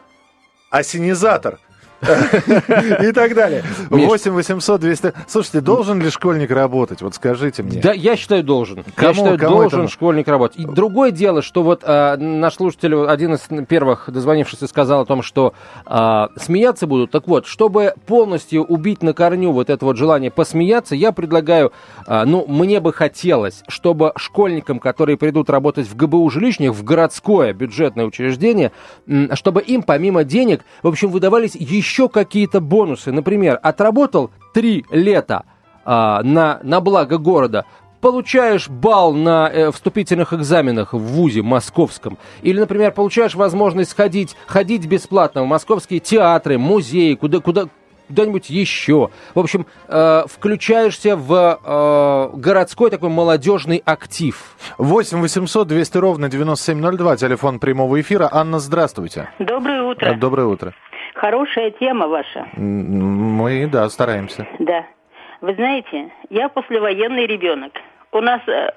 Осенизатор. 0.70 1.60
И 3.04 3.12
так 3.12 3.36
далее. 3.36 3.64
8 3.90 4.32
800 4.32 4.82
200... 4.82 5.14
Слушайте, 5.28 5.62
должен 5.62 6.02
ли 6.02 6.10
школьник 6.10 6.50
работать? 6.52 7.02
Вот 7.02 7.16
скажите 7.16 7.62
мне. 7.64 7.80
Да, 7.80 7.94
я 7.94 8.16
считаю, 8.16 8.44
должен. 8.44 8.84
Я 9.00 9.14
считаю, 9.14 9.38
должен 9.38 9.88
школьник 9.88 10.28
работать. 10.28 10.60
И 10.60 10.66
другое 10.66 11.12
дело, 11.12 11.42
что 11.42 11.62
вот 11.64 11.84
а, 11.84 12.18
наш 12.18 12.56
слушатель, 12.56 12.96
один 13.06 13.36
из 13.36 13.42
первых 13.68 14.10
дозвонившихся, 14.12 14.68
сказал 14.68 15.02
о 15.02 15.06
том, 15.06 15.22
что 15.22 15.54
а, 15.86 16.30
смеяться 16.38 16.88
будут. 16.88 17.12
Так 17.12 17.28
вот, 17.28 17.46
чтобы 17.46 17.94
полностью 18.08 18.64
убить 18.64 19.04
на 19.04 19.14
корню 19.14 19.52
вот 19.52 19.70
это 19.70 19.86
вот 19.86 19.98
желание 19.98 20.32
посмеяться, 20.32 20.96
я 20.96 21.12
предлагаю, 21.12 21.72
а, 22.08 22.26
ну, 22.26 22.46
мне 22.48 22.80
бы 22.80 22.94
хотелось, 22.94 23.64
чтобы 23.68 24.14
школьникам, 24.16 24.80
которые 24.80 25.18
придут 25.18 25.50
работать 25.50 25.88
в 25.88 25.96
ГБУ 25.96 26.30
жилищных, 26.30 26.72
в 26.72 26.84
городское 26.84 27.54
бюджетное 27.54 28.06
учреждение, 28.06 28.72
чтобы 29.34 29.62
им 29.62 29.84
помимо 29.84 30.24
денег, 30.24 30.62
в 30.82 30.88
общем, 30.88 31.10
выдавались 31.10 31.56
еще 31.56 31.90
еще 31.91 32.08
какие-то 32.08 32.62
бонусы. 32.62 33.12
Например, 33.12 33.60
отработал 33.62 34.32
три 34.54 34.86
лета 34.91 35.43
а, 35.84 36.23
на, 36.23 36.60
на 36.63 36.80
благо 36.80 37.17
города, 37.17 37.65
получаешь 37.99 38.69
балл 38.69 39.13
на 39.13 39.49
э, 39.51 39.71
вступительных 39.71 40.34
экзаменах 40.34 40.93
в 40.93 40.99
ВУЗе 40.99 41.41
московском, 41.41 42.17
или, 42.41 42.60
например, 42.60 42.93
получаешь 42.93 43.36
возможность 43.36 43.95
ходить, 43.95 44.36
ходить 44.47 44.88
бесплатно 44.88 45.43
в 45.43 45.47
московские 45.47 45.99
театры, 45.99 46.58
музеи, 46.58 47.13
куда, 47.13 47.41
куда, 47.41 47.67
куда-нибудь 48.08 48.49
еще. 48.49 49.10
В 49.36 49.39
общем, 49.39 49.67
э, 49.88 50.23
включаешься 50.27 51.15
в 51.17 51.60
э, 51.62 52.38
городской 52.38 52.89
такой 52.89 53.10
молодежный 53.10 53.84
актив. 53.86 54.56
8 54.77 55.19
800 55.19 55.67
200 55.67 55.97
ровно 55.97 56.30
9702, 56.30 57.17
телефон 57.17 57.60
прямого 57.60 57.99
эфира. 57.99 58.30
Анна, 58.32 58.60
здравствуйте. 58.60 59.30
Доброе 59.39 59.84
утро. 59.84 60.15
Доброе 60.15 60.47
утро. 60.47 60.73
Хорошая 61.22 61.70
тема 61.70 62.08
ваша. 62.08 62.48
Мы, 62.56 63.68
да, 63.68 63.88
стараемся. 63.90 64.48
Да. 64.58 64.88
Вы 65.42 65.54
знаете, 65.54 66.12
я 66.32 66.50
послевоенный 66.50 67.28
ребенок. 67.28 67.74
У 68.12 68.22
нас 68.22 68.42
э, 68.48 68.72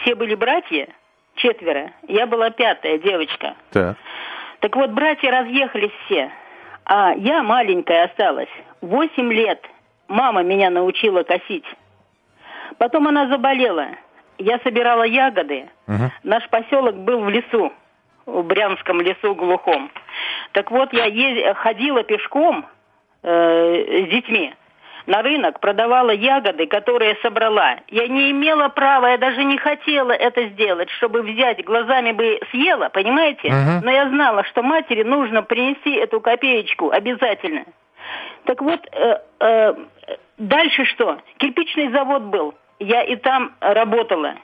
все 0.00 0.14
были 0.14 0.36
братья, 0.36 0.86
четверо. 1.34 1.90
Я 2.06 2.28
была 2.28 2.50
пятая 2.50 2.98
девочка. 2.98 3.56
Так. 3.72 3.96
Так 4.60 4.76
вот, 4.76 4.90
братья 4.90 5.32
разъехались 5.32 5.90
все. 6.04 6.30
А 6.84 7.14
я 7.16 7.42
маленькая 7.42 8.04
осталась. 8.04 8.48
Восемь 8.80 9.32
лет 9.32 9.60
мама 10.06 10.44
меня 10.44 10.70
научила 10.70 11.24
косить. 11.24 11.66
Потом 12.78 13.08
она 13.08 13.26
заболела. 13.26 13.88
Я 14.38 14.60
собирала 14.60 15.02
ягоды. 15.02 15.68
Угу. 15.88 16.12
Наш 16.22 16.48
поселок 16.48 16.94
был 16.94 17.22
в 17.22 17.28
лесу 17.28 17.72
в 18.28 18.42
Брянском 18.42 19.00
лесу 19.00 19.34
глухом. 19.34 19.90
Так 20.52 20.70
вот, 20.70 20.92
я 20.92 21.06
ез... 21.06 21.56
ходила 21.56 22.02
пешком 22.02 22.66
э, 23.22 24.06
с 24.06 24.10
детьми 24.10 24.54
на 25.06 25.22
рынок, 25.22 25.60
продавала 25.60 26.10
ягоды, 26.10 26.66
которые 26.66 27.16
собрала. 27.22 27.76
Я 27.88 28.08
не 28.08 28.30
имела 28.30 28.68
права, 28.68 29.06
я 29.06 29.18
даже 29.18 29.42
не 29.42 29.56
хотела 29.56 30.12
это 30.12 30.46
сделать, 30.48 30.90
чтобы 30.90 31.22
взять, 31.22 31.64
глазами 31.64 32.12
бы 32.12 32.38
съела, 32.50 32.90
понимаете? 32.90 33.48
Uh-huh. 33.48 33.80
Но 33.82 33.90
я 33.90 34.08
знала, 34.10 34.44
что 34.44 34.62
матери 34.62 35.02
нужно 35.02 35.42
принести 35.42 35.94
эту 35.94 36.20
копеечку 36.20 36.90
обязательно. 36.90 37.64
Так 38.44 38.60
вот, 38.60 38.86
э, 38.92 39.18
э, 39.40 39.74
дальше 40.36 40.84
что? 40.84 41.18
Кирпичный 41.38 41.90
завод 41.90 42.24
был 42.24 42.54
я 42.80 43.02
и 43.02 43.16
там 43.16 43.52
работала. 43.60 44.34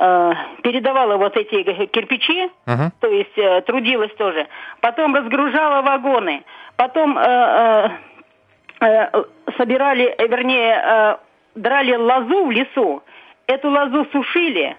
Э, 0.00 0.32
передавала 0.62 1.16
вот 1.16 1.36
эти 1.36 1.86
кирпичи, 1.86 2.48
uh-huh. 2.66 2.90
то 3.00 3.08
есть 3.08 3.36
э, 3.36 3.62
трудилась 3.62 4.14
тоже. 4.14 4.46
Потом 4.80 5.12
разгружала 5.12 5.82
вагоны. 5.82 6.44
Потом 6.76 7.18
э, 7.18 7.90
собирали, 9.56 10.14
вернее, 10.20 11.18
драли 11.56 11.96
лозу 11.96 12.46
в 12.46 12.50
лесу. 12.52 13.02
Эту 13.48 13.70
лозу 13.70 14.06
сушили 14.12 14.76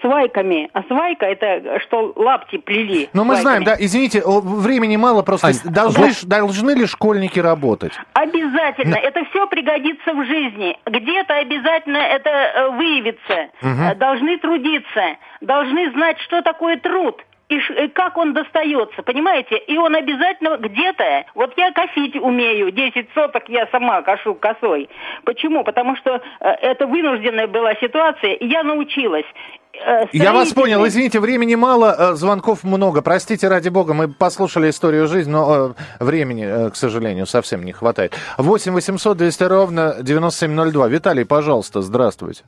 свайками. 0.00 0.70
А 0.72 0.82
свайка 0.84 1.26
это 1.26 1.80
что 1.80 2.12
лапти 2.16 2.58
плели. 2.58 3.08
Ну 3.12 3.24
мы 3.24 3.36
знаем, 3.36 3.64
да, 3.64 3.76
извините, 3.78 4.22
времени 4.24 4.96
мало, 4.96 5.22
просто 5.22 5.48
Ань, 5.48 5.54
должны, 5.64 6.08
вот... 6.08 6.24
должны 6.24 6.70
ли 6.72 6.86
школьники 6.86 7.38
работать? 7.38 7.92
Обязательно. 8.14 8.96
Но... 8.96 9.08
Это 9.08 9.24
все 9.30 9.46
пригодится 9.46 10.12
в 10.14 10.24
жизни. 10.24 10.76
Где-то 10.86 11.34
обязательно 11.34 11.98
это 11.98 12.30
э, 12.30 12.70
выявится. 12.70 13.48
Угу. 13.60 13.98
Должны 13.98 14.38
трудиться, 14.38 15.16
должны 15.40 15.90
знать, 15.92 16.18
что 16.20 16.42
такое 16.42 16.76
труд 16.78 17.22
и 17.56 17.88
как 17.88 18.16
он 18.16 18.32
достается, 18.32 19.02
понимаете? 19.02 19.56
И 19.56 19.76
он 19.76 19.94
обязательно 19.94 20.56
где-то, 20.56 21.24
вот 21.34 21.52
я 21.56 21.72
косить 21.72 22.16
умею, 22.16 22.70
10 22.70 23.08
соток 23.14 23.48
я 23.48 23.66
сама 23.68 24.02
кошу 24.02 24.34
косой. 24.34 24.88
Почему? 25.24 25.64
Потому 25.64 25.96
что 25.96 26.20
э, 26.40 26.48
это 26.62 26.86
вынужденная 26.86 27.46
была 27.46 27.74
ситуация, 27.76 28.32
и 28.32 28.46
я 28.46 28.62
научилась. 28.62 29.26
Э, 29.84 30.04
я 30.12 30.32
вас 30.32 30.52
понял, 30.52 30.86
извините, 30.86 31.20
времени 31.20 31.54
мало, 31.54 31.94
э, 31.98 32.14
звонков 32.14 32.64
много. 32.64 33.02
Простите, 33.02 33.48
ради 33.48 33.68
бога, 33.68 33.94
мы 33.94 34.08
послушали 34.08 34.70
историю 34.70 35.06
жизни, 35.06 35.32
но 35.32 35.74
времени, 36.00 36.70
к 36.70 36.76
сожалению, 36.76 37.26
совсем 37.26 37.64
не 37.64 37.72
хватает. 37.72 38.16
8 38.38 38.72
800 38.72 39.16
200 39.16 39.42
ровно 39.44 39.96
9702. 40.02 40.88
Виталий, 40.88 41.24
пожалуйста, 41.24 41.82
здравствуйте. 41.82 42.44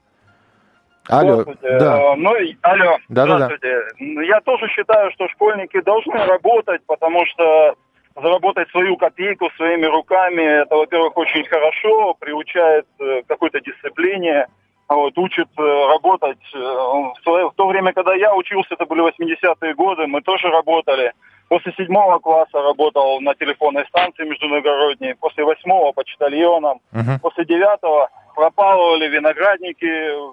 Алло, 1.08 1.44
да. 1.60 2.12
Э, 2.12 2.14
ну, 2.16 2.34
алло, 2.62 2.96
да, 3.08 3.24
здравствуйте. 3.24 3.76
Да, 4.00 4.06
да. 4.16 4.22
Я 4.22 4.40
тоже 4.40 4.68
считаю, 4.68 5.10
что 5.12 5.28
школьники 5.28 5.80
должны 5.82 6.16
работать, 6.24 6.80
потому 6.86 7.26
что 7.26 7.74
заработать 8.16 8.70
свою 8.70 8.96
копейку 8.96 9.50
своими 9.56 9.86
руками, 9.86 10.62
это, 10.62 10.76
во-первых, 10.76 11.16
очень 11.16 11.44
хорошо, 11.44 12.14
приучает 12.14 12.86
э, 13.00 13.22
к 13.22 13.26
какой-то 13.26 13.60
дисциплине, 13.60 14.46
вот, 14.88 15.18
учит 15.18 15.48
э, 15.58 15.62
работать. 15.62 16.38
В, 16.52 17.14
свое, 17.22 17.50
в 17.50 17.54
то 17.54 17.66
время, 17.66 17.92
когда 17.92 18.14
я 18.14 18.34
учился, 18.34 18.74
это 18.74 18.86
были 18.86 19.02
80-е 19.02 19.74
годы, 19.74 20.06
мы 20.06 20.22
тоже 20.22 20.48
работали. 20.48 21.12
После 21.48 21.72
седьмого 21.76 22.18
класса 22.18 22.62
работал 22.62 23.20
на 23.20 23.34
телефонной 23.34 23.84
станции 23.88 24.24
международной, 24.24 25.14
после 25.16 25.44
восьмого 25.44 25.92
почтальоном, 25.92 26.80
uh-huh. 26.92 27.20
после 27.20 27.44
девятого 27.44 28.08
пропалывали 28.34 29.08
виноградники 29.08 29.84
Э, 29.84 30.32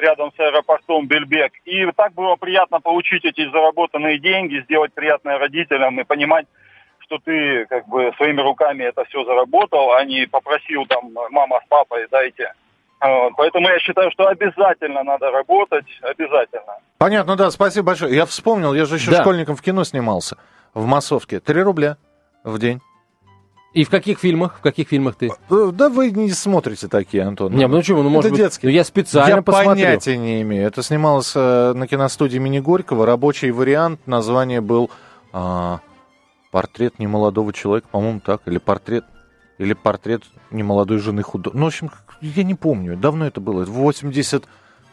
рядом 0.00 0.32
с 0.36 0.40
аэропортом 0.40 1.06
Бельбек. 1.06 1.52
И 1.64 1.86
так 1.92 2.12
было 2.14 2.36
приятно 2.36 2.80
получить 2.80 3.24
эти 3.24 3.50
заработанные 3.50 4.18
деньги, 4.18 4.62
сделать 4.64 4.92
приятное 4.92 5.38
родителям 5.38 5.98
и 6.00 6.04
понимать, 6.04 6.46
что 7.00 7.18
ты 7.18 7.66
как 7.66 7.88
бы 7.88 8.12
своими 8.16 8.40
руками 8.40 8.84
это 8.84 9.04
все 9.06 9.24
заработал, 9.24 9.92
а 9.92 10.04
не 10.04 10.26
попросил 10.26 10.86
там 10.86 11.12
мама 11.30 11.60
с 11.64 11.68
папой 11.68 12.06
дайте. 12.10 12.52
Поэтому 13.00 13.68
я 13.68 13.78
считаю, 13.78 14.10
что 14.10 14.28
обязательно 14.28 15.02
надо 15.02 15.30
работать, 15.30 15.86
обязательно. 16.02 16.76
Понятно, 16.98 17.34
да, 17.36 17.50
спасибо 17.50 17.86
большое. 17.86 18.14
Я 18.14 18.26
вспомнил, 18.26 18.74
я 18.74 18.84
же 18.84 18.96
еще 18.96 19.10
да. 19.10 19.22
школьником 19.22 19.56
в 19.56 19.62
кино 19.62 19.84
снимался 19.84 20.36
в 20.74 20.84
массовке. 20.84 21.40
Три 21.40 21.62
рубля 21.62 21.96
в 22.44 22.58
день. 22.58 22.80
И 23.72 23.84
в 23.84 23.90
каких 23.90 24.18
фильмах? 24.18 24.58
В 24.58 24.60
каких 24.62 24.88
фильмах 24.88 25.14
ты? 25.14 25.30
Э, 25.48 25.70
да 25.72 25.88
вы 25.88 26.10
не 26.10 26.30
смотрите 26.30 26.88
такие, 26.88 27.22
Антон. 27.22 27.54
Не, 27.54 27.68
ну 27.68 27.78
почему? 27.78 28.02
Ну, 28.02 28.10
может 28.10 28.26
это 28.26 28.32
быть, 28.32 28.44
детские. 28.44 28.70
Ну, 28.70 28.74
я 28.74 28.82
специально 28.84 29.36
я 29.36 29.42
посмотрю. 29.42 29.84
понятия 29.84 30.16
не 30.16 30.42
имею. 30.42 30.66
Это 30.66 30.82
снималось 30.82 31.32
э, 31.36 31.72
на 31.72 31.86
киностудии 31.86 32.36
имени 32.36 32.58
Горького. 32.58 33.06
Рабочий 33.06 33.52
вариант. 33.52 34.00
Название 34.06 34.60
был 34.60 34.90
э, 35.32 35.78
«Портрет 36.50 36.98
немолодого 36.98 37.52
человека», 37.52 37.86
по-моему, 37.90 38.20
так. 38.20 38.42
Или 38.46 38.58
«Портрет...» 38.58 39.04
Или 39.58 39.74
«Портрет 39.74 40.24
немолодой 40.50 40.98
жены 40.98 41.22
художника». 41.22 41.58
Ну, 41.58 41.64
в 41.66 41.68
общем, 41.68 41.90
я 42.20 42.42
не 42.42 42.56
помню. 42.56 42.96
Давно 42.96 43.26
это 43.26 43.40
было. 43.40 43.64
80... 43.64 44.46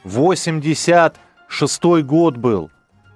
86 0.04 1.84
год 2.04 2.38
был. 2.38 2.70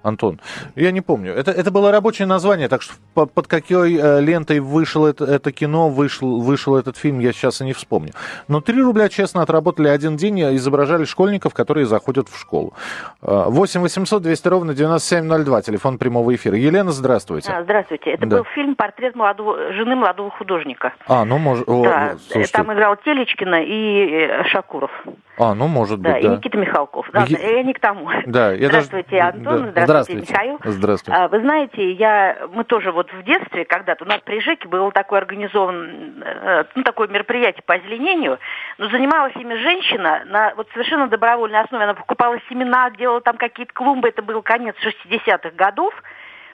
Антон, 0.04 0.40
я 0.76 0.92
не 0.92 1.02
помню. 1.02 1.34
Это, 1.34 1.52
это 1.52 1.72
было 1.72 1.92
рабочее 1.92 2.28
название, 2.28 2.68
так 2.68 2.82
что 2.82 2.94
под, 3.14 3.32
под 3.34 3.48
какой 3.48 3.96
э, 3.96 4.22
лентой 4.22 4.60
вышло 4.60 5.08
это, 5.08 5.26
это 5.26 5.52
кино, 5.52 5.90
вышел, 5.90 6.42
вышел 6.42 6.76
этот 6.76 6.98
фильм, 6.98 7.20
я 7.20 7.32
сейчас 7.34 7.62
и 7.62 7.66
не 7.66 7.74
вспомню. 7.74 8.12
Но 8.48 8.62
3 8.62 8.82
рубля 8.82 9.10
честно 9.10 9.42
отработали 9.42 9.88
один 9.88 10.18
день 10.18 10.40
и 10.40 10.56
изображали 10.56 11.06
школьников, 11.06 11.54
которые 11.54 11.86
заходят 11.86 12.30
в 12.30 12.40
школу. 12.40 12.74
8 13.22 13.82
800 13.82 14.22
200 14.22 14.48
ровно 14.48 14.74
9702, 14.74 15.62
телефон 15.62 15.98
прямого 15.98 16.34
эфира. 16.34 16.58
Елена, 16.58 16.92
здравствуйте. 16.92 17.52
А, 17.52 17.64
здравствуйте. 17.64 18.12
Это 18.12 18.26
да. 18.26 18.38
был 18.38 18.46
фильм 18.56 18.76
«Портрет 18.76 19.16
молодого, 19.16 19.74
жены 19.74 19.96
молодого 19.96 20.32
художника». 20.32 20.94
А, 21.08 21.26
ну, 21.26 21.38
может... 21.38 21.66
Да, 21.68 22.16
слушайте. 22.28 22.54
там 22.54 22.74
играл 22.74 22.96
Телечкина 22.98 23.64
и 23.64 24.28
э, 24.28 24.44
Шакуров. 24.46 24.92
А, 25.38 25.56
ну, 25.56 25.68
может 25.68 26.02
да, 26.02 26.14
быть, 26.14 26.24
да. 26.24 26.34
и 26.34 26.38
Никита 26.38 26.58
Михалков. 26.58 27.10
Да, 27.14 27.26
я 27.28 27.64
не 27.64 27.74
к 27.74 27.80
тому. 27.80 28.10
Да, 28.26 28.52
я 28.52 28.68
здравствуйте, 28.68 29.10
даже... 29.12 29.38
Антон, 29.38 29.44
да. 29.44 29.84
здравствуйте, 29.84 29.91
здравствуйте, 29.92 30.32
Михаил. 30.32 30.60
Здравствуйте. 30.64 31.20
А, 31.20 31.28
вы 31.28 31.40
знаете, 31.42 31.92
я, 31.92 32.48
мы 32.54 32.64
тоже 32.64 32.92
вот 32.92 33.12
в 33.12 33.24
детстве 33.24 33.66
когда-то, 33.66 34.04
у 34.04 34.08
нас 34.08 34.20
при 34.22 34.40
ЖЭКе 34.40 34.68
было 34.68 34.92
такое 34.92 35.20
организован, 35.20 36.24
э, 36.24 36.64
ну, 36.76 36.84
такое 36.84 37.08
мероприятие 37.08 37.64
по 37.66 37.76
озеленению, 37.76 38.40
но 38.78 38.90
занималась 38.90 39.36
ими 39.36 39.56
женщина 39.56 40.24
на 40.26 40.54
вот 40.56 40.68
совершенно 40.74 41.08
добровольной 41.08 41.62
основе. 41.62 41.84
Она 41.84 41.94
покупала 41.94 42.38
семена, 42.50 42.90
делала 42.92 43.22
там 43.22 43.38
какие-то 43.38 43.74
клумбы, 43.74 44.10
это 44.10 44.22
был 44.22 44.42
конец 44.42 44.76
60-х 44.84 45.52
годов, 45.52 45.94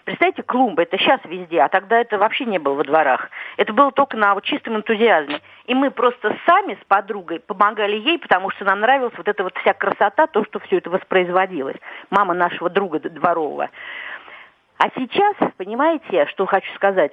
Представьте, 0.08 0.42
клумбы, 0.42 0.84
это 0.84 0.98
сейчас 0.98 1.20
везде, 1.26 1.60
а 1.60 1.68
тогда 1.68 2.00
это 2.00 2.18
вообще 2.18 2.46
не 2.46 2.60
было 2.60 2.76
во 2.76 2.86
дворах. 2.86 3.30
Это 3.58 3.74
было 3.74 3.92
только 3.92 4.16
на 4.16 4.36
вот 4.36 4.46
чистом 4.46 4.78
энтузиазме. 4.78 5.42
И 5.68 5.76
мы 5.76 5.92
просто 5.92 6.36
сами 6.46 6.78
с 6.82 6.86
подругой 6.88 7.42
помогали 7.42 7.98
ей, 7.98 8.18
потому 8.18 8.50
что 8.52 8.64
нам 8.64 8.80
нравилась 8.80 9.14
вот 9.18 9.28
эта 9.28 9.44
вот 9.44 9.56
вся 9.58 9.74
красота, 9.74 10.28
то, 10.28 10.44
что 10.46 10.60
все 10.60 10.78
это 10.78 10.90
воспроизводилось. 10.90 11.76
Мама 12.10 12.34
нашего 12.34 12.70
друга 12.70 13.00
дворового. 13.00 13.70
А 14.78 14.90
сейчас, 14.96 15.36
понимаете, 15.58 16.26
что 16.28 16.46
хочу 16.46 16.74
сказать? 16.76 17.12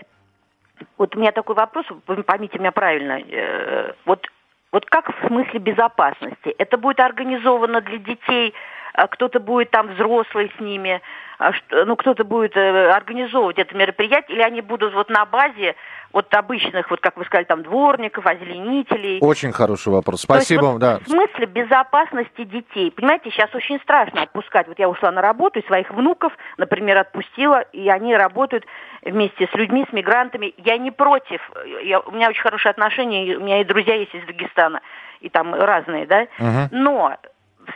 Вот 0.98 1.16
у 1.16 1.18
меня 1.18 1.32
такой 1.32 1.56
вопрос, 1.56 1.84
поймите 2.26 2.58
меня 2.58 2.70
правильно. 2.70 3.20
Э, 3.20 3.92
вот, 4.04 4.26
вот 4.70 4.86
как 4.86 5.08
в 5.08 5.26
смысле 5.26 5.58
безопасности? 5.58 6.54
Это 6.58 6.76
будет 6.76 7.00
организовано 7.00 7.80
для 7.80 7.98
детей, 7.98 8.54
а 8.92 9.08
кто-то 9.08 9.40
будет 9.40 9.70
там 9.70 9.88
взрослый 9.94 10.52
с 10.56 10.60
ними, 10.60 11.00
а 11.38 11.52
ну, 11.70 11.96
кто-то 11.96 12.24
будет 12.24 12.56
э, 12.56 12.90
организовывать 12.90 13.58
это 13.58 13.76
мероприятие, 13.76 14.36
или 14.36 14.42
они 14.42 14.60
будут 14.60 14.94
вот 14.94 15.10
на 15.10 15.24
базе 15.24 15.74
вот 16.14 16.32
обычных, 16.32 16.88
вот 16.90 17.00
как 17.00 17.16
вы 17.16 17.24
сказали, 17.24 17.44
там 17.44 17.64
дворников, 17.64 18.24
озеленителей. 18.24 19.18
Очень 19.20 19.50
хороший 19.50 19.92
вопрос. 19.92 20.20
Спасибо 20.22 20.66
вам, 20.66 20.78
да. 20.78 21.00
В 21.00 21.08
смысле 21.08 21.46
безопасности 21.46 22.44
детей. 22.44 22.92
Понимаете, 22.92 23.30
сейчас 23.30 23.52
очень 23.52 23.80
страшно 23.80 24.22
отпускать. 24.22 24.68
Вот 24.68 24.78
я 24.78 24.88
ушла 24.88 25.10
на 25.10 25.20
работу, 25.20 25.58
и 25.58 25.66
своих 25.66 25.90
внуков, 25.90 26.32
например, 26.56 26.98
отпустила, 26.98 27.62
и 27.72 27.88
они 27.88 28.14
работают 28.14 28.64
вместе 29.02 29.48
с 29.52 29.54
людьми, 29.54 29.84
с 29.90 29.92
мигрантами. 29.92 30.54
Я 30.56 30.78
не 30.78 30.92
против. 30.92 31.40
Я, 31.82 31.98
у 31.98 32.12
меня 32.12 32.28
очень 32.28 32.42
хорошие 32.42 32.70
отношения, 32.70 33.36
у 33.36 33.40
меня 33.40 33.60
и 33.60 33.64
друзья 33.64 33.96
есть 33.96 34.14
из 34.14 34.24
Дагестана, 34.24 34.82
и 35.20 35.28
там 35.28 35.52
разные, 35.52 36.06
да. 36.06 36.28
Угу. 36.38 36.68
Но 36.70 37.16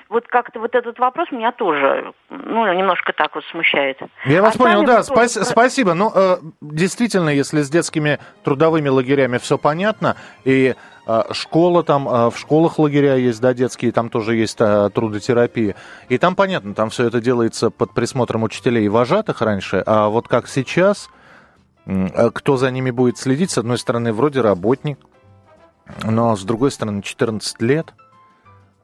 вот 0.08 0.26
как-то 0.26 0.60
вот 0.60 0.74
этот 0.74 0.98
вопрос 0.98 1.30
меня 1.30 1.52
тоже, 1.52 2.12
ну, 2.28 2.72
немножко 2.72 3.12
так 3.12 3.34
вот 3.34 3.44
смущает. 3.50 3.98
Я 4.24 4.42
вас 4.42 4.56
а 4.56 4.58
понял, 4.58 4.84
да, 4.84 5.00
спа- 5.00 5.28
спасибо. 5.28 5.94
Ну, 5.94 6.10
э, 6.14 6.38
действительно, 6.60 7.30
если 7.30 7.62
с 7.62 7.70
детскими 7.70 8.18
трудовыми 8.44 8.88
лагерями 8.88 9.38
все 9.38 9.58
понятно, 9.58 10.16
и 10.44 10.74
э, 11.06 11.22
школа 11.32 11.82
там, 11.82 12.08
э, 12.08 12.30
в 12.30 12.38
школах 12.38 12.78
лагеря 12.78 13.16
есть, 13.16 13.40
да, 13.40 13.54
детские, 13.54 13.92
там 13.92 14.10
тоже 14.10 14.36
есть 14.36 14.60
э, 14.60 14.90
трудотерапия, 14.94 15.74
и 16.08 16.18
там 16.18 16.34
понятно, 16.36 16.74
там 16.74 16.90
все 16.90 17.04
это 17.04 17.20
делается 17.20 17.70
под 17.70 17.92
присмотром 17.92 18.42
учителей 18.42 18.86
и 18.86 18.88
вожатых 18.88 19.42
раньше, 19.42 19.82
а 19.86 20.08
вот 20.08 20.28
как 20.28 20.48
сейчас, 20.48 21.10
э, 21.86 22.30
кто 22.32 22.56
за 22.56 22.70
ними 22.70 22.90
будет 22.90 23.18
следить, 23.18 23.50
с 23.50 23.58
одной 23.58 23.78
стороны, 23.78 24.12
вроде 24.12 24.40
работник, 24.40 24.98
но 26.04 26.36
с 26.36 26.44
другой 26.44 26.70
стороны, 26.70 27.02
14 27.02 27.62
лет– 27.62 27.94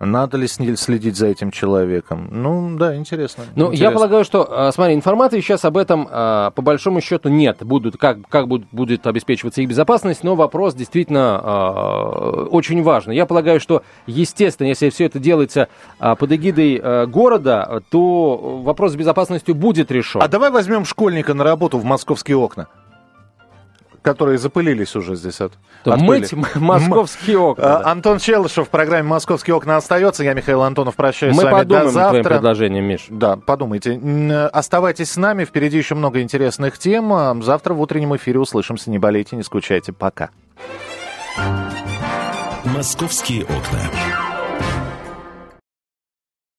надо 0.00 0.36
ли 0.36 0.46
следить 0.46 1.16
за 1.16 1.28
этим 1.28 1.50
человеком? 1.50 2.28
Ну, 2.30 2.76
да, 2.76 2.96
интересно. 2.96 3.44
Ну, 3.54 3.66
интересно. 3.66 3.84
я 3.84 3.90
полагаю, 3.90 4.24
что, 4.24 4.46
а, 4.50 4.72
смотри, 4.72 4.94
информации 4.94 5.40
сейчас 5.40 5.64
об 5.64 5.76
этом, 5.76 6.08
а, 6.10 6.50
по 6.50 6.62
большому 6.62 7.00
счету, 7.00 7.28
нет. 7.28 7.58
Будут, 7.60 7.96
как, 7.96 8.18
как 8.28 8.48
будет, 8.48 8.66
будет 8.72 9.06
обеспечиваться 9.06 9.62
их 9.62 9.68
безопасность, 9.68 10.24
но 10.24 10.34
вопрос 10.34 10.74
действительно 10.74 11.40
э, 11.42 12.48
очень 12.50 12.82
важный. 12.82 13.16
Я 13.16 13.26
полагаю, 13.26 13.60
что, 13.60 13.82
естественно, 14.06 14.66
если 14.66 14.90
все 14.90 15.06
это 15.06 15.18
делается 15.18 15.68
под 15.98 16.32
эгидой 16.32 17.06
города, 17.06 17.82
то 17.90 18.60
вопрос 18.62 18.92
с 18.92 18.96
безопасностью 18.96 19.54
будет 19.54 19.90
решен. 19.90 20.22
А 20.22 20.28
давай 20.28 20.50
возьмем 20.50 20.84
школьника 20.84 21.34
на 21.34 21.44
работу 21.44 21.78
в 21.78 21.84
московские 21.84 22.36
окна. 22.36 22.68
Которые 24.04 24.38
запылились 24.38 24.94
уже 24.94 25.16
здесь 25.16 25.40
от 25.40 25.52
Мыть 25.84 26.32
московские 26.54 27.38
окна. 27.38 27.78
А, 27.78 27.90
Антон 27.90 28.18
Челышев 28.18 28.68
в 28.68 28.70
программе 28.70 29.08
«Московские 29.08 29.56
окна» 29.56 29.78
остается. 29.78 30.22
Я, 30.22 30.34
Михаил 30.34 30.62
Антонов, 30.62 30.94
прощаюсь 30.94 31.34
Мы 31.34 31.42
с 31.42 31.44
вами 31.44 31.64
до 31.64 31.88
завтра. 31.88 32.22
твоим 32.22 32.24
предложением, 32.24 32.84
Миш. 32.84 33.06
Да, 33.08 33.36
подумайте. 33.36 33.98
Оставайтесь 34.52 35.10
с 35.10 35.16
нами, 35.16 35.44
впереди 35.44 35.78
еще 35.78 35.94
много 35.94 36.20
интересных 36.20 36.78
тем. 36.78 37.42
Завтра 37.42 37.74
в 37.74 37.80
утреннем 37.80 38.14
эфире 38.16 38.38
услышимся. 38.38 38.90
Не 38.90 38.98
болейте, 38.98 39.36
не 39.36 39.42
скучайте. 39.42 39.92
Пока. 39.92 40.30
«Московские 42.64 43.44
окна». 43.44 44.23